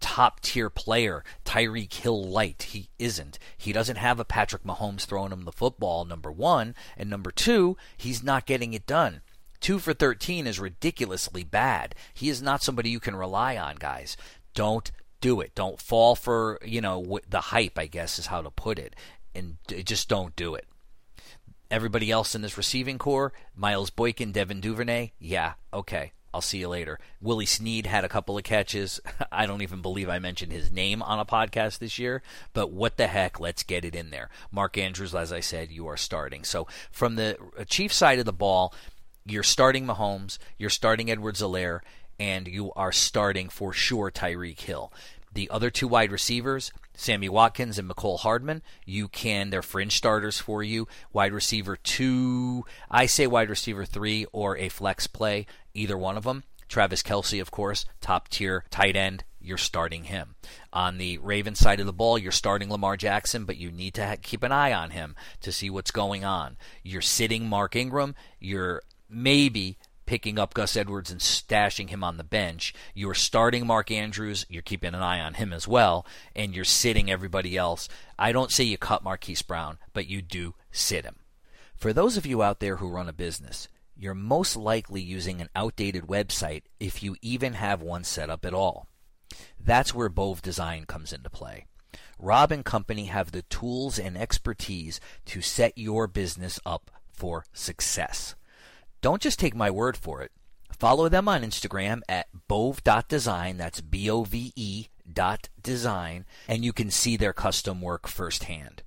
top 0.00 0.40
tier 0.40 0.70
player, 0.70 1.22
Tyreek 1.44 1.92
Hill 1.92 2.24
light. 2.24 2.62
He 2.62 2.88
isn't. 2.98 3.38
He 3.58 3.74
doesn't 3.74 3.96
have 3.96 4.18
a 4.18 4.24
Patrick 4.24 4.64
Mahomes 4.64 5.04
throwing 5.04 5.32
him 5.32 5.44
the 5.44 5.52
football, 5.52 6.06
number 6.06 6.32
one. 6.32 6.74
And 6.96 7.10
number 7.10 7.30
two, 7.30 7.76
he's 7.98 8.22
not 8.22 8.46
getting 8.46 8.72
it 8.72 8.86
done. 8.86 9.20
Two 9.60 9.78
for 9.78 9.92
13 9.92 10.46
is 10.46 10.58
ridiculously 10.58 11.44
bad. 11.44 11.94
He 12.14 12.30
is 12.30 12.40
not 12.40 12.62
somebody 12.62 12.88
you 12.88 13.00
can 13.00 13.14
rely 13.14 13.58
on, 13.58 13.76
guys. 13.76 14.16
Don't 14.54 14.90
do 15.20 15.42
it. 15.42 15.54
Don't 15.54 15.78
fall 15.78 16.16
for, 16.16 16.58
you 16.64 16.80
know, 16.80 17.20
the 17.28 17.40
hype, 17.40 17.78
I 17.78 17.86
guess 17.86 18.18
is 18.18 18.26
how 18.26 18.40
to 18.40 18.50
put 18.50 18.78
it. 18.78 18.96
And 19.34 19.58
just 19.84 20.08
don't 20.08 20.34
do 20.36 20.54
it. 20.54 20.66
Everybody 21.72 22.10
else 22.10 22.34
in 22.34 22.42
this 22.42 22.58
receiving 22.58 22.98
core, 22.98 23.32
Miles 23.56 23.88
Boykin, 23.88 24.30
Devin 24.30 24.60
Duvernay, 24.60 25.12
yeah, 25.18 25.54
okay. 25.72 26.12
I'll 26.34 26.42
see 26.42 26.58
you 26.58 26.68
later. 26.68 26.98
Willie 27.18 27.46
Snead 27.46 27.86
had 27.86 28.04
a 28.04 28.10
couple 28.10 28.36
of 28.36 28.44
catches. 28.44 29.00
I 29.32 29.46
don't 29.46 29.62
even 29.62 29.80
believe 29.80 30.10
I 30.10 30.18
mentioned 30.18 30.52
his 30.52 30.70
name 30.70 31.00
on 31.00 31.18
a 31.18 31.24
podcast 31.24 31.78
this 31.78 31.98
year, 31.98 32.22
but 32.52 32.70
what 32.70 32.98
the 32.98 33.06
heck? 33.06 33.40
Let's 33.40 33.62
get 33.62 33.86
it 33.86 33.94
in 33.94 34.10
there. 34.10 34.28
Mark 34.50 34.76
Andrews, 34.76 35.14
as 35.14 35.32
I 35.32 35.40
said, 35.40 35.70
you 35.70 35.86
are 35.86 35.96
starting. 35.96 36.44
So 36.44 36.66
from 36.90 37.16
the 37.16 37.38
Chief 37.70 37.90
side 37.90 38.18
of 38.18 38.26
the 38.26 38.34
ball, 38.34 38.74
you're 39.24 39.42
starting 39.42 39.86
Mahomes, 39.86 40.36
you're 40.58 40.68
starting 40.68 41.10
Edwards-Helaire, 41.10 41.80
and 42.20 42.46
you 42.46 42.70
are 42.74 42.92
starting 42.92 43.48
for 43.48 43.72
sure 43.72 44.10
Tyreek 44.10 44.60
Hill. 44.60 44.92
The 45.34 45.48
other 45.50 45.70
two 45.70 45.88
wide 45.88 46.12
receivers, 46.12 46.72
Sammy 46.94 47.28
Watkins 47.28 47.78
and 47.78 47.88
Mecole 47.88 48.20
Hardman, 48.20 48.62
you 48.84 49.08
can, 49.08 49.50
they're 49.50 49.62
fringe 49.62 49.96
starters 49.96 50.38
for 50.38 50.62
you. 50.62 50.86
Wide 51.12 51.32
receiver 51.32 51.76
two, 51.76 52.64
I 52.90 53.06
say 53.06 53.26
wide 53.26 53.48
receiver 53.48 53.84
three 53.86 54.26
or 54.32 54.56
a 54.58 54.68
flex 54.68 55.06
play, 55.06 55.46
either 55.72 55.96
one 55.96 56.16
of 56.16 56.24
them. 56.24 56.44
Travis 56.68 57.02
Kelce, 57.02 57.40
of 57.40 57.50
course, 57.50 57.84
top 58.00 58.28
tier 58.28 58.64
tight 58.70 58.96
end. 58.96 59.24
You're 59.40 59.58
starting 59.58 60.04
him. 60.04 60.36
On 60.72 60.98
the 60.98 61.18
Ravens 61.18 61.58
side 61.58 61.80
of 61.80 61.86
the 61.86 61.92
ball, 61.92 62.16
you're 62.16 62.30
starting 62.30 62.70
Lamar 62.70 62.96
Jackson, 62.96 63.44
but 63.44 63.56
you 63.56 63.70
need 63.72 63.94
to 63.94 64.06
ha- 64.06 64.16
keep 64.22 64.42
an 64.42 64.52
eye 64.52 64.72
on 64.72 64.90
him 64.90 65.16
to 65.40 65.50
see 65.50 65.68
what's 65.68 65.90
going 65.90 66.24
on. 66.24 66.56
You're 66.82 67.02
sitting 67.02 67.48
Mark 67.48 67.74
Ingram. 67.74 68.14
You're 68.38 68.82
maybe 69.10 69.78
picking 70.06 70.38
up 70.38 70.54
Gus 70.54 70.76
Edwards 70.76 71.10
and 71.10 71.20
stashing 71.20 71.90
him 71.90 72.02
on 72.02 72.16
the 72.16 72.24
bench. 72.24 72.74
You're 72.94 73.14
starting 73.14 73.66
Mark 73.66 73.90
Andrews. 73.90 74.46
You're 74.48 74.62
keeping 74.62 74.94
an 74.94 75.02
eye 75.02 75.20
on 75.20 75.34
him 75.34 75.52
as 75.52 75.68
well, 75.68 76.06
and 76.34 76.54
you're 76.54 76.64
sitting 76.64 77.10
everybody 77.10 77.56
else. 77.56 77.88
I 78.18 78.32
don't 78.32 78.50
say 78.50 78.64
you 78.64 78.78
cut 78.78 79.04
Marquise 79.04 79.42
Brown, 79.42 79.78
but 79.92 80.06
you 80.06 80.22
do 80.22 80.54
sit 80.70 81.04
him. 81.04 81.16
For 81.76 81.92
those 81.92 82.16
of 82.16 82.26
you 82.26 82.42
out 82.42 82.60
there 82.60 82.76
who 82.76 82.88
run 82.88 83.08
a 83.08 83.12
business, 83.12 83.68
you're 83.96 84.14
most 84.14 84.56
likely 84.56 85.00
using 85.00 85.40
an 85.40 85.48
outdated 85.54 86.04
website 86.04 86.62
if 86.80 87.02
you 87.02 87.16
even 87.22 87.54
have 87.54 87.82
one 87.82 88.04
set 88.04 88.30
up 88.30 88.44
at 88.44 88.54
all. 88.54 88.88
That's 89.58 89.94
where 89.94 90.08
Bove 90.08 90.42
Design 90.42 90.84
comes 90.86 91.12
into 91.12 91.30
play. 91.30 91.66
Rob 92.18 92.52
and 92.52 92.64
company 92.64 93.06
have 93.06 93.32
the 93.32 93.42
tools 93.42 93.98
and 93.98 94.16
expertise 94.16 95.00
to 95.26 95.40
set 95.40 95.76
your 95.76 96.06
business 96.06 96.60
up 96.64 96.90
for 97.12 97.44
success. 97.52 98.34
Don't 99.02 99.20
just 99.20 99.38
take 99.38 99.54
my 99.54 99.70
word 99.70 99.96
for 99.96 100.22
it. 100.22 100.30
Follow 100.70 101.08
them 101.08 101.28
on 101.28 101.42
Instagram 101.42 102.00
at 102.08 102.28
bove.design, 102.48 103.56
that's 103.56 103.80
B 103.80 104.08
O 104.08 104.22
V 104.22 104.52
E 104.56 104.86
dot 105.12 105.48
design, 105.60 106.24
and 106.48 106.64
you 106.64 106.72
can 106.72 106.90
see 106.90 107.16
their 107.16 107.32
custom 107.32 107.80
work 107.82 108.06
firsthand. 108.08 108.82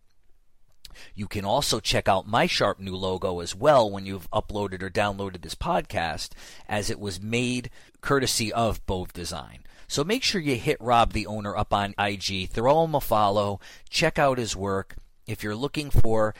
You 1.14 1.28
can 1.28 1.44
also 1.44 1.82
check 1.82 2.08
out 2.08 2.28
my 2.28 2.48
sharp 2.48 2.80
new 2.80 2.96
logo 2.96 3.42
as 3.42 3.54
well 3.54 3.92
when 3.92 4.06
you've 4.06 4.32
uploaded 4.32 4.82
or 4.82 4.90
downloaded 4.90 5.42
this 5.42 5.56
podcast, 5.56 6.30
as 6.68 6.90
it 6.90 7.00
was 7.00 7.22
made 7.22 7.70
courtesy 8.00 8.54
of 8.54 8.86
Bove 8.86 9.12
Design. 9.12 9.66
So 9.88 10.06
make 10.06 10.24
sure 10.24 10.40
you 10.40 10.56
hit 10.56 10.78
Rob, 10.80 11.12
the 11.12 11.28
owner, 11.28 11.56
up 11.56 11.74
on 11.74 11.94
IG, 12.00 12.50
throw 12.50 12.86
him 12.86 12.96
a 12.96 13.02
follow, 13.02 13.60
check 13.90 14.18
out 14.18 14.38
his 14.38 14.56
work. 14.56 14.96
If 15.28 15.44
you're 15.44 15.56
looking 15.56 15.90
for 15.90 16.34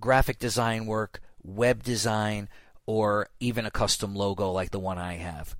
graphic 0.00 0.38
design 0.38 0.84
work, 0.84 1.20
web 1.42 1.82
design, 1.82 2.48
or 2.86 3.28
even 3.40 3.66
a 3.66 3.70
custom 3.70 4.14
logo 4.14 4.50
like 4.50 4.70
the 4.70 4.78
one 4.78 4.98
I 4.98 5.14
have. 5.14 5.56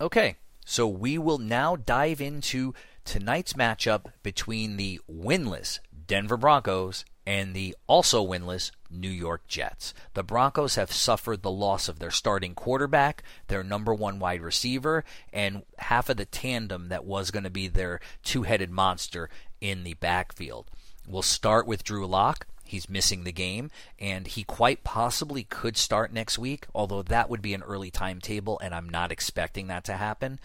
Okay, 0.00 0.36
so 0.64 0.86
we 0.88 1.18
will 1.18 1.38
now 1.38 1.76
dive 1.76 2.20
into 2.20 2.74
tonight's 3.04 3.52
matchup 3.52 4.06
between 4.22 4.76
the 4.76 5.00
winless 5.10 5.78
Denver 6.06 6.36
Broncos 6.36 7.04
and 7.26 7.54
the 7.54 7.74
also 7.86 8.26
winless 8.26 8.70
New 8.90 9.08
York 9.08 9.46
Jets. 9.46 9.94
The 10.12 10.22
Broncos 10.22 10.74
have 10.74 10.92
suffered 10.92 11.42
the 11.42 11.50
loss 11.50 11.88
of 11.88 11.98
their 11.98 12.10
starting 12.10 12.54
quarterback, 12.54 13.22
their 13.48 13.64
number 13.64 13.94
one 13.94 14.18
wide 14.18 14.42
receiver, 14.42 15.04
and 15.32 15.62
half 15.78 16.08
of 16.08 16.16
the 16.16 16.26
tandem 16.26 16.88
that 16.88 17.04
was 17.04 17.30
going 17.30 17.44
to 17.44 17.50
be 17.50 17.68
their 17.68 18.00
two 18.22 18.42
headed 18.42 18.70
monster 18.70 19.30
in 19.60 19.84
the 19.84 19.94
backfield. 19.94 20.70
We'll 21.06 21.22
start 21.22 21.66
with 21.66 21.84
Drew 21.84 22.06
Lock. 22.06 22.46
He's 22.64 22.88
missing 22.88 23.24
the 23.24 23.32
game, 23.32 23.70
and 23.98 24.26
he 24.26 24.42
quite 24.42 24.84
possibly 24.84 25.44
could 25.44 25.76
start 25.76 26.12
next 26.12 26.38
week, 26.38 26.66
although 26.74 27.02
that 27.02 27.28
would 27.28 27.42
be 27.42 27.54
an 27.54 27.62
early 27.62 27.90
timetable, 27.90 28.58
and 28.60 28.74
I'm 28.74 28.88
not 28.88 29.12
expecting 29.12 29.66
that 29.68 29.84
to 29.84 29.94
happen. 29.94 30.40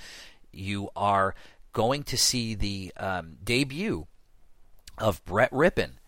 You 0.52 0.90
are 0.96 1.36
going 1.74 2.04
to 2.04 2.18
see 2.18 2.56
the 2.56 2.92
um, 2.98 3.38
debut 3.44 4.08
of 4.98 5.24
Brett 5.24 5.52
Rypien 5.52 5.99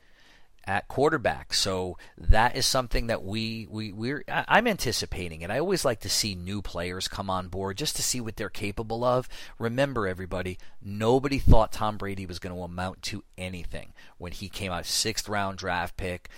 at 0.65 0.87
quarterback. 0.87 1.53
So 1.53 1.97
that 2.17 2.55
is 2.55 2.65
something 2.65 3.07
that 3.07 3.23
we 3.23 3.67
we 3.69 3.91
we're 3.91 4.23
I'm 4.27 4.67
anticipating 4.67 5.43
and 5.43 5.51
I 5.51 5.59
always 5.59 5.83
like 5.85 6.01
to 6.01 6.09
see 6.09 6.35
new 6.35 6.61
players 6.61 7.07
come 7.07 7.29
on 7.29 7.47
board 7.47 7.77
just 7.77 7.95
to 7.95 8.03
see 8.03 8.21
what 8.21 8.35
they're 8.35 8.49
capable 8.49 9.03
of. 9.03 9.27
Remember 9.57 10.07
everybody, 10.07 10.57
nobody 10.81 11.39
thought 11.39 11.71
Tom 11.71 11.97
Brady 11.97 12.25
was 12.25 12.39
going 12.39 12.55
to 12.55 12.61
amount 12.61 13.01
to 13.03 13.23
anything 13.37 13.93
when 14.17 14.31
he 14.31 14.49
came 14.49 14.71
out 14.71 14.83
6th 14.83 15.27
round 15.27 15.57
draft 15.57 15.97
pick. 15.97 16.29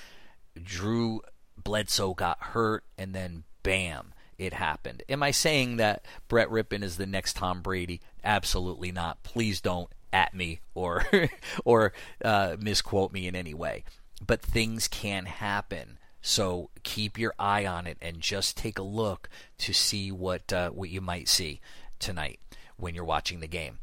Drew 0.62 1.22
Bledsoe 1.62 2.14
got 2.14 2.40
hurt 2.40 2.84
and 2.98 3.14
then 3.14 3.44
bam, 3.64 4.14
it 4.38 4.54
happened. 4.54 5.04
Am 5.10 5.24
I 5.24 5.32
saying 5.32 5.78
that 5.78 6.06
Brett 6.28 6.50
Rypien 6.50 6.84
is 6.84 6.98
the 6.98 7.06
next 7.06 7.36
Tom 7.36 7.62
Brady? 7.62 8.02
Absolutely 8.24 8.92
not. 8.92 9.24
Please 9.24 9.62
don't 9.62 9.90
at 10.14 10.34
me 10.34 10.62
or 10.76 11.06
or 11.66 11.92
uh, 12.24 12.56
misquote 12.60 13.12
me 13.12 13.28
in 13.28 13.36
any 13.36 13.54
way 13.54 13.84
but 14.26 14.42
things 14.42 14.88
can 14.88 15.26
happen. 15.26 15.98
So 16.22 16.70
keep 16.84 17.20
your 17.20 17.34
eye 17.38 17.66
on 17.66 17.86
it 17.86 17.98
and 18.02 18.22
just 18.22 18.56
take 18.58 18.80
a 18.80 18.84
look 18.84 19.30
to 19.60 19.74
see 19.74 20.12
what 20.12 20.54
uh, 20.54 20.70
what 20.70 20.90
you 20.90 21.02
might 21.02 21.28
see 21.28 21.60
tonight 22.00 22.40
when 22.78 22.96
you're 22.96 23.04
watching 23.04 23.40
the 23.40 23.48
game. 23.48 23.80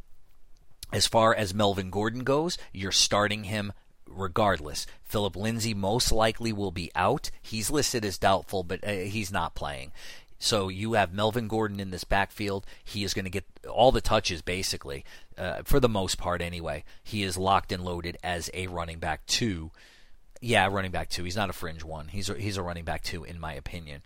As 0.92 1.06
far 1.06 1.34
as 1.34 1.54
Melvin 1.54 1.90
Gordon 1.90 2.24
goes, 2.24 2.58
you're 2.72 2.92
starting 2.92 3.44
him 3.44 3.72
regardless. 4.06 4.86
Phillip 5.04 5.36
Lindsay 5.36 5.74
most 5.74 6.10
likely 6.10 6.52
will 6.52 6.72
be 6.72 6.90
out. 6.94 7.30
He's 7.40 7.70
listed 7.70 8.04
as 8.04 8.18
doubtful, 8.18 8.64
but 8.64 8.82
uh, 8.82 8.90
he's 8.90 9.30
not 9.30 9.54
playing. 9.54 9.92
So 10.38 10.68
you 10.68 10.94
have 10.94 11.12
Melvin 11.12 11.48
Gordon 11.48 11.78
in 11.78 11.90
this 11.90 12.04
backfield. 12.04 12.64
He 12.82 13.04
is 13.04 13.12
going 13.12 13.26
to 13.26 13.30
get 13.30 13.44
all 13.68 13.92
the 13.92 14.00
touches, 14.00 14.40
basically, 14.40 15.04
uh, 15.36 15.62
for 15.64 15.78
the 15.78 15.88
most 15.88 16.16
part, 16.16 16.40
anyway. 16.40 16.82
He 17.04 17.22
is 17.22 17.36
locked 17.36 17.70
and 17.70 17.84
loaded 17.84 18.16
as 18.24 18.50
a 18.54 18.66
running 18.66 18.98
back 18.98 19.26
two 19.26 19.70
yeah, 20.40 20.66
running 20.66 20.90
back 20.90 21.08
two. 21.08 21.24
He's 21.24 21.36
not 21.36 21.50
a 21.50 21.54
fringe 21.54 21.84
one. 21.84 22.08
He's 22.08 22.30
a, 22.30 22.34
he's 22.34 22.56
a 22.56 22.62
running 22.62 22.84
back 22.84 23.02
two, 23.02 23.24
in 23.24 23.38
my 23.38 23.52
opinion. 23.52 24.02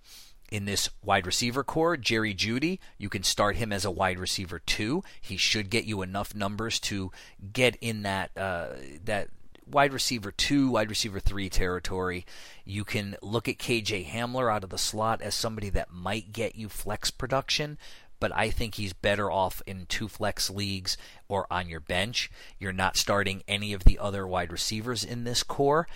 In 0.51 0.67
this 0.67 0.91
wide 1.03 1.27
receiver 1.27 1.65
core, 1.65 1.97
Jerry 1.97 2.35
Jeudy, 2.35 2.79
you 2.99 3.09
can 3.09 3.23
start 3.23 3.57
him 3.57 3.73
as 3.73 3.85
a 3.85 3.91
wide 3.91 4.19
receiver 4.19 4.59
two. 4.59 5.03
He 5.21 5.37
should 5.37 5.71
get 5.71 5.85
you 5.85 6.03
enough 6.03 6.35
numbers 6.35 6.79
to 6.81 7.11
get 7.53 7.77
in 7.77 8.03
that 8.03 8.31
uh, 8.37 8.69
that 9.05 9.31
wide 9.67 9.93
receiver 9.93 10.31
two, 10.31 10.71
wide 10.71 10.91
receiver 10.91 11.21
three 11.21 11.49
territory. 11.49 12.27
You 12.65 12.85
can 12.85 13.17
look 13.23 13.49
at 13.49 13.59
KJ 13.59 14.07
Hamler 14.07 14.53
out 14.53 14.65
of 14.65 14.71
the 14.71 14.79
slot 14.79 15.23
as 15.23 15.35
somebody 15.35 15.71
that 15.71 15.93
might 15.93 16.33
get 16.33 16.57
you 16.57 16.69
flex 16.69 17.11
production, 17.11 17.79
but 18.21 18.35
I 18.35 18.51
think 18.51 18.75
he's 18.75 18.93
better 18.93 19.31
off 19.31 19.63
in 19.67 19.87
two 19.87 20.09
flex 20.09 20.51
leagues 20.51 20.97
or 21.29 21.47
on 21.51 21.69
your 21.69 21.81
bench. 21.81 22.31
You're 22.59 22.73
not 22.73 22.97
starting 22.97 23.43
any 23.49 23.73
of 23.73 23.85
the 23.85 23.99
other 23.99 24.27
wide 24.27 24.53
receivers 24.53 25.05
in 25.05 25.25
this 25.25 25.43
core. 25.43 25.87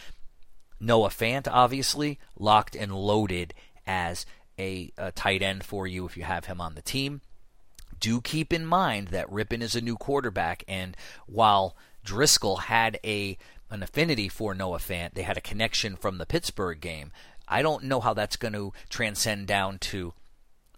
Noah 0.81 1.09
Fant, 1.09 1.49
obviously, 1.51 2.19
locked 2.39 2.77
and 2.77 2.95
loaded 2.95 3.55
as 3.87 4.27
a, 4.59 4.93
a, 4.97 5.13
tight 5.13 5.43
end 5.43 5.65
for 5.65 5.87
you 5.87 6.05
if 6.05 6.17
you 6.17 6.25
have 6.25 6.47
him 6.47 6.61
on 6.61 6.75
the 6.75 6.83
team. 6.83 7.21
Do 7.99 8.21
keep 8.21 8.53
in 8.53 8.67
mind 8.67 9.09
that 9.09 9.31
Rypien 9.31 9.63
is 9.63 9.75
a 9.75 9.81
new 9.81 9.97
quarterback, 9.97 10.63
and 10.69 10.97
while 11.27 11.77
Driskel 12.05 12.61
had 12.61 12.99
a 13.05 13.39
an 13.71 13.83
affinity 13.83 14.29
for 14.29 14.55
Noah 14.55 14.79
Fant, 14.79 15.15
they 15.15 15.23
had 15.23 15.37
a 15.37 15.43
connection 15.43 15.97
from 15.97 16.17
the 16.17 16.27
Pittsburgh 16.27 16.81
game. 16.81 17.13
I 17.47 17.61
don't 17.61 17.85
know 17.85 18.01
how 18.01 18.15
that's 18.15 18.37
going 18.37 18.55
to 18.55 18.73
transcend 18.89 19.47
down 19.47 19.79
to 19.81 20.15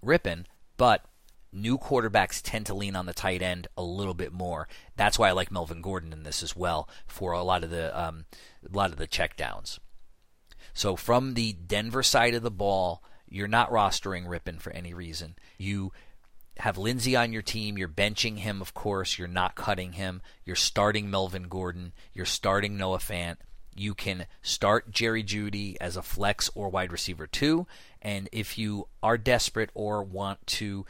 Rypien, 0.05 0.45
but 0.77 1.05
new 1.53 1.79
quarterbacks 1.79 2.41
tend 2.43 2.67
to 2.67 2.75
lean 2.75 2.97
on 2.97 3.07
the 3.07 3.13
tight 3.13 3.43
end 3.43 3.69
a 3.77 3.83
little 3.83 4.15
bit 4.15 4.33
more. 4.33 4.69
That's 4.97 5.19
why 5.19 5.29
I 5.29 5.33
like 5.33 5.51
Melvin 5.51 5.83
Gordon 5.83 6.13
in 6.13 6.23
this 6.23 6.43
as 6.43 6.57
well 6.57 6.89
for 7.07 7.33
a 7.33 7.43
lot 7.43 7.65
of 7.65 7.71
the 7.71 7.99
um, 7.99 8.25
a 8.69 8.77
lot 8.77 8.91
of 8.91 8.99
the 8.99 9.07
checkdowns. 9.07 9.79
So 10.75 10.97
from 10.97 11.35
the 11.35 11.53
Denver 11.53 12.03
side 12.03 12.35
of 12.35 12.43
the 12.43 12.51
ball, 12.51 13.03
you're 13.29 13.49
not 13.49 13.71
rostering 13.71 14.27
Rypien 14.27 14.61
for 14.61 14.73
any 14.73 14.93
reason. 14.93 15.37
You 15.59 15.93
have 16.59 16.79
Lindsay 16.79 17.17
on 17.17 17.33
your 17.33 17.43
team. 17.43 17.79
You're 17.79 17.89
benching 17.89 18.39
him, 18.39 18.61
of 18.61 18.75
course. 18.75 19.19
You're 19.19 19.29
not 19.29 19.55
cutting 19.55 19.93
him. 19.93 20.21
You're 20.45 20.57
starting 20.57 21.11
Melvin 21.11 21.45
Gordon. 21.45 21.93
You're 22.13 22.27
starting 22.27 22.77
Noah 22.77 22.99
Fant. 22.99 23.37
You 23.75 23.95
can 23.95 24.27
start 24.43 24.91
Jerry 24.91 25.23
Jeudy 25.23 25.77
as 25.81 25.97
a 25.97 26.03
flex 26.03 26.51
or 26.55 26.69
wide 26.69 26.93
receiver 26.93 27.27
too. 27.27 27.67
And 28.03 28.29
if 28.33 28.59
you 28.59 28.89
are 29.03 29.17
desperate 29.17 29.71
or 29.75 30.03
want 30.03 30.47
to 30.49 30.85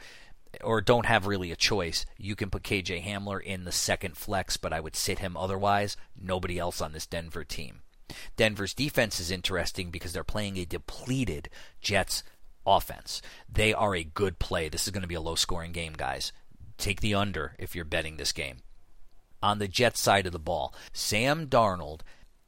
or 0.61 0.81
don't 0.81 1.05
have 1.05 1.27
really 1.27 1.51
a 1.51 1.55
choice, 1.55 2.05
you 2.17 2.35
can 2.35 2.49
put 2.49 2.63
KJ 2.63 3.05
Hamler 3.05 3.41
in 3.41 3.63
the 3.63 3.71
second 3.71 4.17
flex, 4.17 4.57
but 4.57 4.73
I 4.73 4.81
would 4.81 4.95
sit 4.95 5.19
him 5.19 5.37
otherwise. 5.37 5.95
Nobody 6.19 6.59
else 6.59 6.81
on 6.81 6.91
this 6.91 7.05
Denver 7.05 7.45
team. 7.45 7.81
Denver's 8.35 8.73
defense 8.73 9.19
is 9.19 9.31
interesting 9.31 9.89
because 9.91 10.13
they're 10.13 10.23
playing 10.23 10.57
a 10.57 10.65
depleted 10.65 11.49
Jets 11.81 12.23
offense. 12.65 13.21
They 13.51 13.73
are 13.73 13.95
a 13.95 14.03
good 14.03 14.39
play. 14.39 14.69
This 14.69 14.85
is 14.85 14.91
going 14.91 15.01
to 15.01 15.07
be 15.07 15.15
a 15.15 15.21
low 15.21 15.35
scoring 15.35 15.71
game, 15.71 15.93
guys. 15.97 16.31
Take 16.77 17.01
the 17.01 17.15
under 17.15 17.55
if 17.59 17.75
you're 17.75 17.85
betting 17.85 18.17
this 18.17 18.31
game. 18.31 18.57
On 19.43 19.59
the 19.59 19.67
Jets 19.67 19.99
side 19.99 20.25
of 20.27 20.33
the 20.33 20.39
ball, 20.39 20.73
Sam 20.93 21.47
Darnold 21.47 22.01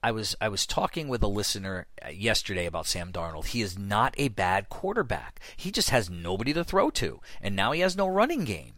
I 0.03 0.11
was 0.11 0.35
I 0.41 0.49
was 0.49 0.67
talking 0.67 1.07
with 1.07 1.23
a 1.23 1.27
listener 1.27 1.87
uh, 2.05 2.09
yesterday 2.09 2.65
about 2.65 2.87
Sam 2.87 3.13
Darnold. 3.13 3.45
He 3.47 3.61
is 3.61 3.79
not 3.79 4.13
a 4.17 4.27
bad 4.27 4.67
quarterback. 4.67 5.39
He 5.55 5.71
just 5.71 5.91
has 5.91 6.09
nobody 6.09 6.51
to 6.53 6.65
throw 6.65 6.89
to, 6.91 7.21
and 7.41 7.55
now 7.55 7.71
he 7.71 7.79
has 7.79 7.95
no 7.95 8.07
running 8.07 8.43
game. 8.43 8.73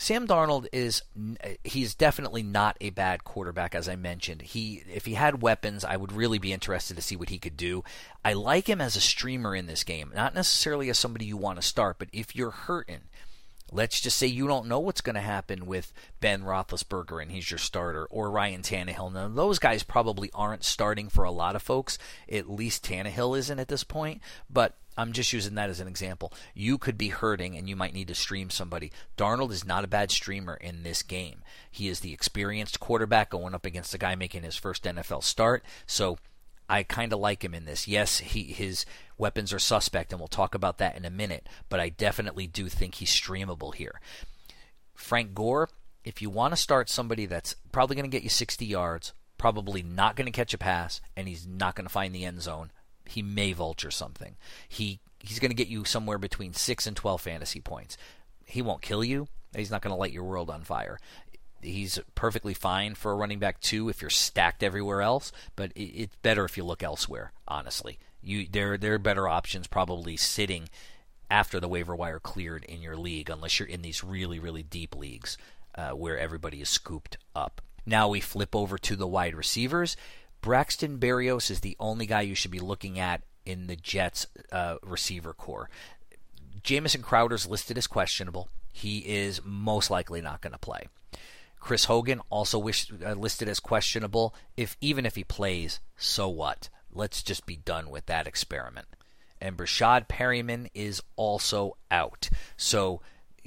Sam 0.00 0.26
Darnold 0.26 0.66
is 0.72 1.02
uh, 1.44 1.50
he's 1.62 1.94
definitely 1.94 2.42
not 2.42 2.78
a 2.80 2.88
bad 2.88 3.22
quarterback 3.22 3.74
as 3.74 3.86
I 3.86 3.96
mentioned. 3.96 4.40
He 4.40 4.82
if 4.90 5.04
he 5.04 5.12
had 5.12 5.42
weapons, 5.42 5.84
I 5.84 5.98
would 5.98 6.10
really 6.10 6.38
be 6.38 6.54
interested 6.54 6.96
to 6.96 7.02
see 7.02 7.16
what 7.16 7.28
he 7.28 7.38
could 7.38 7.58
do. 7.58 7.84
I 8.24 8.32
like 8.32 8.66
him 8.66 8.80
as 8.80 8.96
a 8.96 9.00
streamer 9.00 9.54
in 9.54 9.66
this 9.66 9.84
game, 9.84 10.10
not 10.14 10.34
necessarily 10.34 10.88
as 10.88 10.98
somebody 10.98 11.26
you 11.26 11.36
want 11.36 11.60
to 11.60 11.66
start, 11.66 11.98
but 11.98 12.08
if 12.14 12.34
you're 12.34 12.50
hurting, 12.50 13.02
let's 13.70 14.00
just 14.00 14.16
say 14.16 14.26
you 14.26 14.48
don't 14.48 14.68
know 14.68 14.80
what's 14.80 15.02
going 15.02 15.16
to 15.16 15.20
happen 15.20 15.66
with 15.66 15.92
Ben 16.18 16.44
Roethlisberger 16.44 17.20
and 17.20 17.30
he's 17.30 17.50
your 17.50 17.58
starter, 17.58 18.06
or 18.06 18.30
Ryan 18.30 18.62
Tannehill. 18.62 19.12
Now, 19.12 19.28
those 19.28 19.58
guys 19.58 19.82
probably 19.82 20.30
aren't 20.32 20.64
starting 20.64 21.10
for 21.10 21.24
a 21.24 21.30
lot 21.30 21.56
of 21.56 21.62
folks. 21.62 21.98
At 22.26 22.48
least 22.48 22.86
Tannehill 22.86 23.36
isn't 23.36 23.58
at 23.58 23.68
this 23.68 23.84
point, 23.84 24.22
but 24.48 24.78
I'm 25.00 25.12
just 25.12 25.32
using 25.32 25.54
that 25.54 25.70
as 25.70 25.80
an 25.80 25.88
example. 25.88 26.32
You 26.54 26.76
could 26.76 26.98
be 26.98 27.08
hurting 27.08 27.56
and 27.56 27.68
you 27.68 27.74
might 27.74 27.94
need 27.94 28.08
to 28.08 28.14
stream 28.14 28.50
somebody. 28.50 28.92
Darnold 29.16 29.50
is 29.50 29.64
not 29.64 29.82
a 29.82 29.88
bad 29.88 30.10
streamer 30.10 30.54
in 30.54 30.82
this 30.82 31.02
game. 31.02 31.42
He 31.70 31.88
is 31.88 32.00
the 32.00 32.12
experienced 32.12 32.80
quarterback 32.80 33.30
going 33.30 33.54
up 33.54 33.64
against 33.64 33.94
a 33.94 33.98
guy 33.98 34.14
making 34.14 34.42
his 34.42 34.56
first 34.56 34.84
NFL 34.84 35.24
start. 35.24 35.64
So 35.86 36.18
I 36.68 36.82
kind 36.82 37.14
of 37.14 37.18
like 37.18 37.42
him 37.42 37.54
in 37.54 37.64
this. 37.64 37.88
Yes, 37.88 38.18
he 38.18 38.44
his 38.44 38.84
weapons 39.16 39.52
are 39.52 39.58
suspect, 39.58 40.12
and 40.12 40.20
we'll 40.20 40.28
talk 40.28 40.54
about 40.54 40.78
that 40.78 40.96
in 40.96 41.04
a 41.04 41.10
minute. 41.10 41.48
But 41.68 41.80
I 41.80 41.88
definitely 41.88 42.46
do 42.46 42.68
think 42.68 42.96
he's 42.96 43.10
streamable 43.10 43.74
here. 43.74 44.00
Frank 44.94 45.34
Gore, 45.34 45.70
if 46.04 46.20
you 46.20 46.28
want 46.28 46.52
to 46.52 46.56
start 46.56 46.90
somebody 46.90 47.24
that's 47.24 47.56
probably 47.72 47.96
going 47.96 48.08
to 48.08 48.14
get 48.14 48.22
you 48.22 48.28
60 48.28 48.66
yards, 48.66 49.14
probably 49.38 49.82
not 49.82 50.14
going 50.14 50.26
to 50.26 50.30
catch 50.30 50.52
a 50.52 50.58
pass, 50.58 51.00
and 51.16 51.26
he's 51.26 51.46
not 51.46 51.74
going 51.74 51.86
to 51.86 51.92
find 51.92 52.14
the 52.14 52.24
end 52.24 52.42
zone, 52.42 52.70
he 53.10 53.22
may 53.22 53.52
vulture 53.52 53.90
something. 53.90 54.36
He 54.68 55.00
he's 55.18 55.38
going 55.38 55.50
to 55.50 55.56
get 55.56 55.68
you 55.68 55.84
somewhere 55.84 56.18
between 56.18 56.54
6 56.54 56.86
and 56.86 56.96
12 56.96 57.20
fantasy 57.20 57.60
points. 57.60 57.96
He 58.46 58.62
won't 58.62 58.82
kill 58.82 59.04
you. 59.04 59.28
He's 59.54 59.70
not 59.70 59.82
going 59.82 59.94
to 59.94 59.98
light 59.98 60.12
your 60.12 60.24
world 60.24 60.50
on 60.50 60.62
fire. 60.62 60.98
He's 61.62 61.98
perfectly 62.14 62.54
fine 62.54 62.94
for 62.94 63.12
a 63.12 63.16
running 63.16 63.38
back 63.38 63.60
too 63.60 63.88
if 63.88 64.00
you're 64.00 64.10
stacked 64.10 64.62
everywhere 64.62 65.02
else, 65.02 65.30
but 65.56 65.72
it's 65.74 66.16
better 66.22 66.44
if 66.44 66.56
you 66.56 66.64
look 66.64 66.82
elsewhere, 66.82 67.32
honestly. 67.46 67.98
You 68.22 68.46
there 68.50 68.78
there 68.78 68.94
are 68.94 68.98
better 68.98 69.28
options 69.28 69.66
probably 69.66 70.16
sitting 70.16 70.68
after 71.30 71.60
the 71.60 71.68
waiver 71.68 71.94
wire 71.94 72.18
cleared 72.18 72.64
in 72.64 72.82
your 72.82 72.96
league 72.96 73.30
unless 73.30 73.58
you're 73.58 73.68
in 73.68 73.82
these 73.82 74.02
really 74.02 74.38
really 74.38 74.62
deep 74.62 74.96
leagues 74.96 75.38
uh, 75.74 75.90
where 75.90 76.18
everybody 76.18 76.60
is 76.60 76.68
scooped 76.68 77.16
up. 77.34 77.60
Now 77.86 78.08
we 78.08 78.20
flip 78.20 78.54
over 78.54 78.78
to 78.78 78.96
the 78.96 79.06
wide 79.06 79.34
receivers. 79.34 79.96
Braxton 80.40 80.98
Berrios 80.98 81.50
is 81.50 81.60
the 81.60 81.76
only 81.78 82.06
guy 82.06 82.22
you 82.22 82.34
should 82.34 82.50
be 82.50 82.60
looking 82.60 82.98
at 82.98 83.22
in 83.44 83.66
the 83.66 83.76
Jets 83.76 84.26
uh, 84.52 84.76
receiver 84.82 85.32
core. 85.32 85.68
Jamison 86.62 87.02
Crowder's 87.02 87.46
listed 87.46 87.78
as 87.78 87.86
questionable. 87.86 88.48
He 88.72 88.98
is 88.98 89.40
most 89.44 89.90
likely 89.90 90.20
not 90.20 90.40
going 90.40 90.52
to 90.52 90.58
play. 90.58 90.88
Chris 91.58 91.84
Hogan 91.84 92.20
also 92.30 92.58
wish, 92.58 92.90
uh, 93.04 93.12
listed 93.12 93.48
as 93.48 93.60
questionable. 93.60 94.34
If 94.56 94.76
even 94.80 95.04
if 95.04 95.14
he 95.14 95.24
plays, 95.24 95.80
so 95.96 96.28
what? 96.28 96.68
Let's 96.92 97.22
just 97.22 97.46
be 97.46 97.56
done 97.56 97.90
with 97.90 98.06
that 98.06 98.26
experiment. 98.26 98.86
And 99.40 99.56
Breshad 99.56 100.08
Perriman 100.08 100.68
is 100.74 101.02
also 101.16 101.76
out. 101.90 102.28
So 102.56 103.00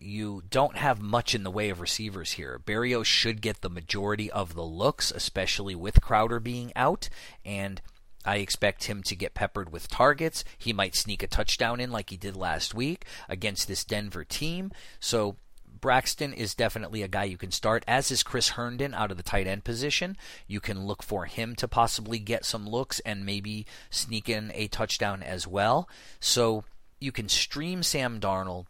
you 0.04 0.44
don't 0.50 0.78
have 0.78 1.02
much 1.02 1.34
in 1.34 1.44
the 1.44 1.52
way 1.52 1.70
of 1.70 1.82
receivers 1.82 2.34
here. 2.34 2.62
Berrios 2.63 3.06
should 3.06 3.42
get 3.42 3.62
the 3.62 3.70
majority 3.70 4.30
of 4.32 4.54
the 4.54 4.63
looks, 4.63 5.12
especially 5.12 5.76
with 5.76 6.02
Crowder 6.02 6.39
being 6.39 6.72
out, 6.76 7.10
and 7.46 7.82
I 8.26 8.38
expect 8.38 8.86
him 8.86 9.04
to 9.04 9.16
get 9.16 9.34
peppered 9.34 9.72
with 9.72 9.88
targets. 9.88 10.44
He 10.58 10.74
might 10.74 10.96
sneak 10.96 11.24
a 11.24 11.28
touchdown 11.28 11.80
in 11.80 11.92
like 11.92 12.10
he 12.10 12.18
did 12.18 12.36
last 12.36 12.74
week 12.74 13.06
against 13.28 13.68
this 13.68 13.84
Denver 13.84 14.24
team. 14.24 14.72
So 15.00 15.36
Braxton 15.82 16.34
is 16.34 16.56
definitely 16.56 17.02
a 17.02 17.10
guy 17.10 17.26
you 17.26 17.38
can 17.38 17.52
start, 17.52 17.84
as 17.88 18.10
is 18.12 18.24
Chris 18.24 18.50
Herndon 18.50 18.94
out 18.94 19.12
of 19.12 19.18
the 19.18 19.24
tight 19.24 19.48
end 19.48 19.66
position. 19.66 20.16
You 20.48 20.62
can 20.62 20.86
look 20.86 21.04
for 21.04 21.26
him 21.26 21.56
to 21.56 21.68
possibly 21.68 22.20
get 22.20 22.46
some 22.46 22.68
looks 22.68 23.02
and 23.02 23.26
maybe 23.26 23.66
sneak 23.89 24.30
in 24.30 24.52
a 24.54 24.68
touchdown 24.68 25.22
as 25.22 25.46
well. 25.46 25.89
So 26.22 26.63
you 27.02 27.12
can 27.12 27.28
stream 27.28 27.84
Sam 27.84 28.22
Darnold 28.22 28.68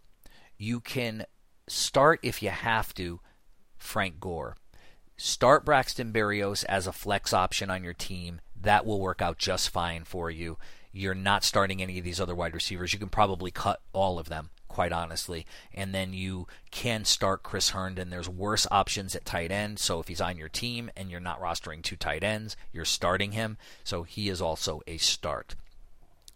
you 0.64 0.80
can 0.80 1.26
start 1.68 2.22
if 2.24 2.42
you 2.42 2.50
have 2.50 2.94
to 2.94 3.20
Frank 3.76 4.20
Gore. 4.22 4.56
Start 5.18 5.66
Braxton 5.66 6.14
Berrios 6.14 6.64
as 6.66 6.88
a 6.88 6.94
flex 6.94 7.34
option 7.34 7.70
on 7.70 7.84
your 7.84 7.94
team. 7.94 8.40
That 8.60 8.86
will 8.86 9.02
work 9.02 9.22
out 9.22 9.38
just 9.38 9.70
fine 9.70 10.06
for 10.06 10.32
you. 10.32 10.58
You're 10.94 11.16
not 11.16 11.44
starting 11.44 11.82
any 11.82 11.98
of 11.98 12.06
these 12.06 12.22
other 12.22 12.34
wide 12.34 12.54
receivers. 12.54 12.94
You 12.94 13.00
can 13.00 13.10
probably 13.10 13.52
cut 13.52 13.82
all 13.92 14.18
of 14.18 14.30
them, 14.30 14.52
quite 14.70 14.94
honestly. 14.94 15.46
And 15.74 15.94
then 15.94 16.14
you 16.14 16.48
can 16.72 17.04
start 17.04 17.44
Chris 17.44 17.72
Herndon. 17.72 18.10
There's 18.10 18.30
worse 18.30 18.66
options 18.72 19.16
at 19.16 19.26
tight 19.26 19.52
end. 19.52 19.80
So 19.80 20.00
if 20.00 20.08
he's 20.08 20.22
on 20.22 20.38
your 20.38 20.50
team 20.50 20.90
and 20.96 21.12
you're 21.12 21.20
not 21.20 21.42
rostering 21.42 21.82
two 21.82 21.98
tight 21.98 22.24
ends, 22.24 22.56
you're 22.72 22.86
starting 22.86 23.34
him. 23.34 23.58
So 23.84 24.04
he 24.04 24.30
is 24.30 24.42
also 24.42 24.82
a 24.88 24.98
start. 24.98 25.56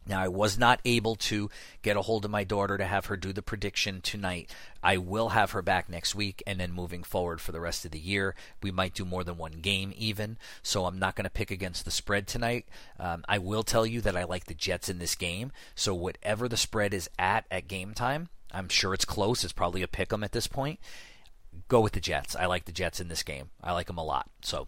Now, 0.07 0.21
I 0.21 0.27
was 0.27 0.57
not 0.57 0.79
able 0.85 1.15
to 1.15 1.49
get 1.81 1.97
a 1.97 2.01
hold 2.01 2.25
of 2.25 2.31
my 2.31 2.43
daughter 2.43 2.77
to 2.77 2.85
have 2.85 3.07
her 3.07 3.17
do 3.17 3.33
the 3.33 3.41
prediction 3.41 4.01
tonight. 4.01 4.53
I 4.81 4.97
will 4.97 5.29
have 5.29 5.51
her 5.51 5.61
back 5.61 5.89
next 5.89 6.15
week, 6.15 6.41
and 6.47 6.59
then 6.59 6.71
moving 6.71 7.03
forward 7.03 7.41
for 7.41 7.51
the 7.51 7.59
rest 7.59 7.85
of 7.85 7.91
the 7.91 7.99
year, 7.99 8.35
we 8.61 8.71
might 8.71 8.93
do 8.93 9.05
more 9.05 9.23
than 9.23 9.37
one 9.37 9.53
game 9.53 9.93
even. 9.97 10.37
So 10.63 10.85
I'm 10.85 10.99
not 10.99 11.15
going 11.15 11.25
to 11.25 11.29
pick 11.29 11.51
against 11.51 11.85
the 11.85 11.91
spread 11.91 12.27
tonight. 12.27 12.67
Um, 12.99 13.25
I 13.27 13.37
will 13.37 13.63
tell 13.63 13.85
you 13.85 14.01
that 14.01 14.15
I 14.15 14.23
like 14.23 14.45
the 14.45 14.53
Jets 14.53 14.89
in 14.89 14.99
this 14.99 15.15
game. 15.15 15.51
So 15.75 15.93
whatever 15.93 16.47
the 16.47 16.57
spread 16.57 16.93
is 16.93 17.09
at 17.19 17.45
at 17.51 17.67
game 17.67 17.93
time, 17.93 18.29
I'm 18.51 18.69
sure 18.69 18.93
it's 18.93 19.05
close. 19.05 19.43
It's 19.43 19.53
probably 19.53 19.81
a 19.81 19.87
pick 19.87 20.11
'em 20.13 20.23
at 20.23 20.31
this 20.31 20.47
point. 20.47 20.79
Go 21.67 21.81
with 21.81 21.93
the 21.93 21.99
Jets. 21.99 22.35
I 22.35 22.45
like 22.45 22.65
the 22.65 22.71
Jets 22.71 22.99
in 22.99 23.07
this 23.07 23.23
game. 23.23 23.49
I 23.61 23.73
like 23.73 23.87
them 23.87 23.97
a 23.97 24.03
lot. 24.03 24.29
So 24.41 24.67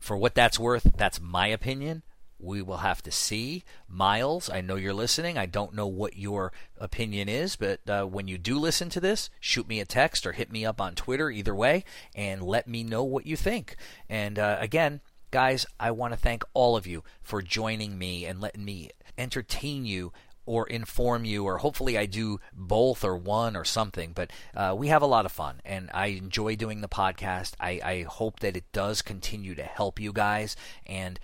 for 0.00 0.16
what 0.16 0.34
that's 0.34 0.58
worth, 0.58 0.90
that's 0.96 1.20
my 1.20 1.46
opinion 1.46 2.02
we 2.42 2.62
will 2.62 2.78
have 2.78 3.02
to 3.02 3.10
see. 3.10 3.64
Miles, 3.88 4.50
I 4.50 4.60
know 4.60 4.76
you're 4.76 4.92
listening. 4.92 5.38
I 5.38 5.46
don't 5.46 5.74
know 5.74 5.86
what 5.86 6.16
your 6.16 6.52
opinion 6.78 7.28
is, 7.28 7.56
but 7.56 7.80
uh, 7.88 8.04
when 8.04 8.28
you 8.28 8.38
do 8.38 8.58
listen 8.58 8.88
to 8.90 9.00
this, 9.00 9.30
shoot 9.40 9.68
me 9.68 9.80
a 9.80 9.84
text 9.84 10.26
or 10.26 10.32
hit 10.32 10.50
me 10.50 10.66
up 10.66 10.80
on 10.80 10.94
Twitter, 10.94 11.30
either 11.30 11.54
way, 11.54 11.84
and 12.14 12.42
let 12.42 12.66
me 12.66 12.82
know 12.82 13.04
what 13.04 13.26
you 13.26 13.36
think. 13.36 13.76
And 14.08 14.38
uh, 14.38 14.56
again, 14.60 15.00
guys, 15.30 15.66
I 15.80 15.90
want 15.92 16.12
to 16.12 16.18
thank 16.18 16.44
all 16.54 16.76
of 16.76 16.86
you 16.86 17.04
for 17.22 17.42
joining 17.42 17.98
me 17.98 18.26
and 18.26 18.40
letting 18.40 18.64
me 18.64 18.90
entertain 19.16 19.84
you 19.84 20.12
or 20.44 20.66
inform 20.66 21.24
you, 21.24 21.44
or 21.44 21.58
hopefully 21.58 21.96
I 21.96 22.06
do 22.06 22.40
both 22.52 23.04
or 23.04 23.16
one 23.16 23.56
or 23.56 23.64
something. 23.64 24.12
But 24.12 24.32
uh, 24.54 24.74
we 24.76 24.88
have 24.88 25.02
a 25.02 25.06
lot 25.06 25.24
of 25.24 25.32
fun, 25.32 25.60
and 25.64 25.88
I 25.94 26.06
enjoy 26.06 26.56
doing 26.56 26.80
the 26.80 26.88
podcast. 26.88 27.52
I, 27.60 27.80
I 27.84 28.02
hope 28.02 28.40
that 28.40 28.56
it 28.56 28.72
does 28.72 29.02
continue 29.02 29.54
to 29.54 29.62
help 29.62 30.00
you 30.00 30.12
guys. 30.12 30.56
And 30.84 31.20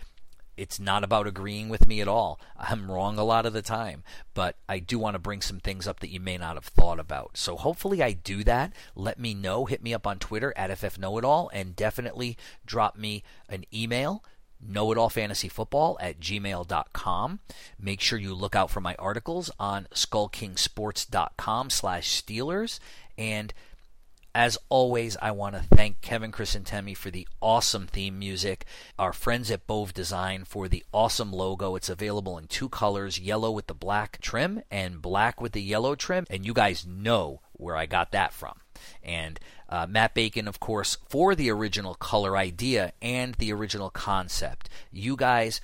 it's 0.58 0.80
not 0.80 1.04
about 1.04 1.26
agreeing 1.26 1.68
with 1.68 1.86
me 1.86 2.00
at 2.00 2.08
all. 2.08 2.40
I'm 2.58 2.90
wrong 2.90 3.18
a 3.18 3.24
lot 3.24 3.46
of 3.46 3.52
the 3.52 3.62
time, 3.62 4.02
but 4.34 4.56
I 4.68 4.78
do 4.78 4.98
want 4.98 5.14
to 5.14 5.20
bring 5.20 5.40
some 5.40 5.60
things 5.60 5.86
up 5.86 6.00
that 6.00 6.10
you 6.10 6.20
may 6.20 6.36
not 6.36 6.56
have 6.56 6.64
thought 6.64 6.98
about. 6.98 7.36
So 7.36 7.56
hopefully 7.56 8.02
I 8.02 8.12
do 8.12 8.44
that. 8.44 8.72
Let 8.94 9.18
me 9.18 9.34
know. 9.34 9.66
Hit 9.66 9.82
me 9.82 9.94
up 9.94 10.06
on 10.06 10.18
Twitter 10.18 10.52
at 10.56 10.70
FFKnowItAll 10.70 11.50
and 11.52 11.76
definitely 11.76 12.36
drop 12.66 12.96
me 12.96 13.22
an 13.48 13.64
email 13.72 14.22
know 14.60 14.90
it 14.90 14.98
all 14.98 15.08
fantasy 15.08 15.48
football 15.48 15.96
at 16.00 16.18
gmail.com 16.18 17.38
make 17.80 18.00
sure 18.00 18.18
you 18.18 18.34
look 18.34 18.56
out 18.56 18.68
for 18.70 18.80
my 18.80 18.96
articles 18.96 19.52
on 19.60 19.86
skullkingsports.com 19.94 21.70
slash 21.70 22.22
steelers 22.22 22.80
and 23.16 23.54
as 24.38 24.56
always, 24.68 25.16
I 25.20 25.32
want 25.32 25.56
to 25.56 25.64
thank 25.74 26.00
Kevin 26.00 26.30
Crisantemi 26.30 26.96
for 26.96 27.10
the 27.10 27.26
awesome 27.42 27.88
theme 27.88 28.20
music, 28.20 28.66
our 28.96 29.12
friends 29.12 29.50
at 29.50 29.66
Bove 29.66 29.92
Design 29.92 30.44
for 30.44 30.68
the 30.68 30.84
awesome 30.92 31.32
logo. 31.32 31.74
It's 31.74 31.88
available 31.88 32.38
in 32.38 32.46
two 32.46 32.68
colors 32.68 33.18
yellow 33.18 33.50
with 33.50 33.66
the 33.66 33.74
black 33.74 34.20
trim 34.20 34.62
and 34.70 35.02
black 35.02 35.40
with 35.40 35.50
the 35.54 35.60
yellow 35.60 35.96
trim. 35.96 36.24
And 36.30 36.46
you 36.46 36.54
guys 36.54 36.86
know 36.86 37.40
where 37.54 37.74
I 37.74 37.86
got 37.86 38.12
that 38.12 38.32
from. 38.32 38.60
And 39.02 39.40
uh, 39.68 39.88
Matt 39.88 40.14
Bacon, 40.14 40.46
of 40.46 40.60
course, 40.60 40.98
for 41.08 41.34
the 41.34 41.50
original 41.50 41.96
color 41.96 42.36
idea 42.36 42.92
and 43.02 43.34
the 43.34 43.52
original 43.52 43.90
concept. 43.90 44.68
You 44.92 45.16
guys 45.16 45.60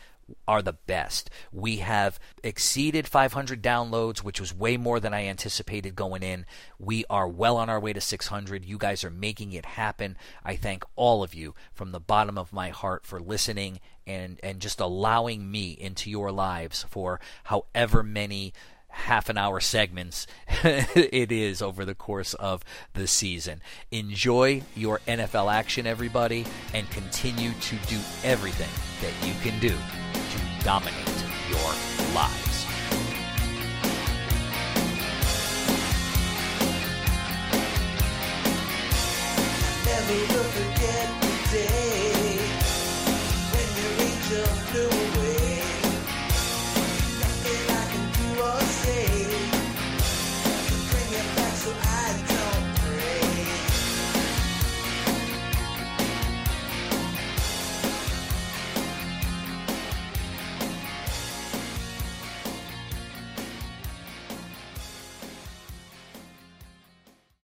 are 0.47 0.63
the 0.63 0.73
best. 0.73 1.31
We 1.53 1.79
have 1.79 2.19
exceeded 2.43 3.09
500 3.09 3.63
downloads, 3.63 4.19
which 4.19 4.41
was 4.41 4.55
way 4.55 4.77
more 4.77 5.01
than 5.01 5.15
I 5.15 5.27
anticipated 5.27 5.95
going 5.95 6.23
in. 6.23 6.47
We 6.79 7.05
are 7.09 7.29
well 7.29 7.57
on 7.57 7.69
our 7.69 7.81
way 7.81 7.93
to 7.93 8.01
600. 8.01 8.65
You 8.65 8.79
guys 8.79 9.05
are 9.05 9.11
making 9.11 9.53
it 9.53 9.65
happen. 9.65 10.17
I 10.45 10.57
thank 10.57 10.85
all 10.97 11.23
of 11.23 11.35
you 11.35 11.55
from 11.73 11.93
the 11.93 12.01
bottom 12.01 12.39
of 12.39 12.53
my 12.53 12.71
heart 12.71 13.07
for 13.07 13.21
listening 13.21 13.81
and 14.07 14.39
and 14.43 14.61
just 14.61 14.81
allowing 14.81 15.51
me 15.51 15.73
into 15.73 16.11
your 16.11 16.31
lives 16.31 16.85
for 16.91 17.21
however 17.45 18.03
many 18.03 18.53
half 18.89 19.29
an 19.29 19.37
hour 19.37 19.59
segments 19.61 20.27
it 20.63 21.33
is 21.33 21.61
over 21.61 21.85
the 21.85 21.95
course 21.95 22.35
of 22.35 22.63
the 22.93 23.07
season. 23.07 23.61
Enjoy 23.91 24.63
your 24.77 25.01
NFL 25.09 25.53
action, 25.53 25.87
everybody, 25.87 26.47
and 26.73 26.89
continue 26.91 27.53
to 27.53 27.77
do 27.89 27.99
everything 28.23 28.71
that 29.03 29.27
you 29.27 29.35
can 29.43 29.59
do 29.61 29.75
dominate 30.65 30.95
your 31.51 31.59
lives. 32.15 32.67
Never 39.85 40.43
forget 40.55 41.21
the 41.21 41.51
day. 41.53 41.84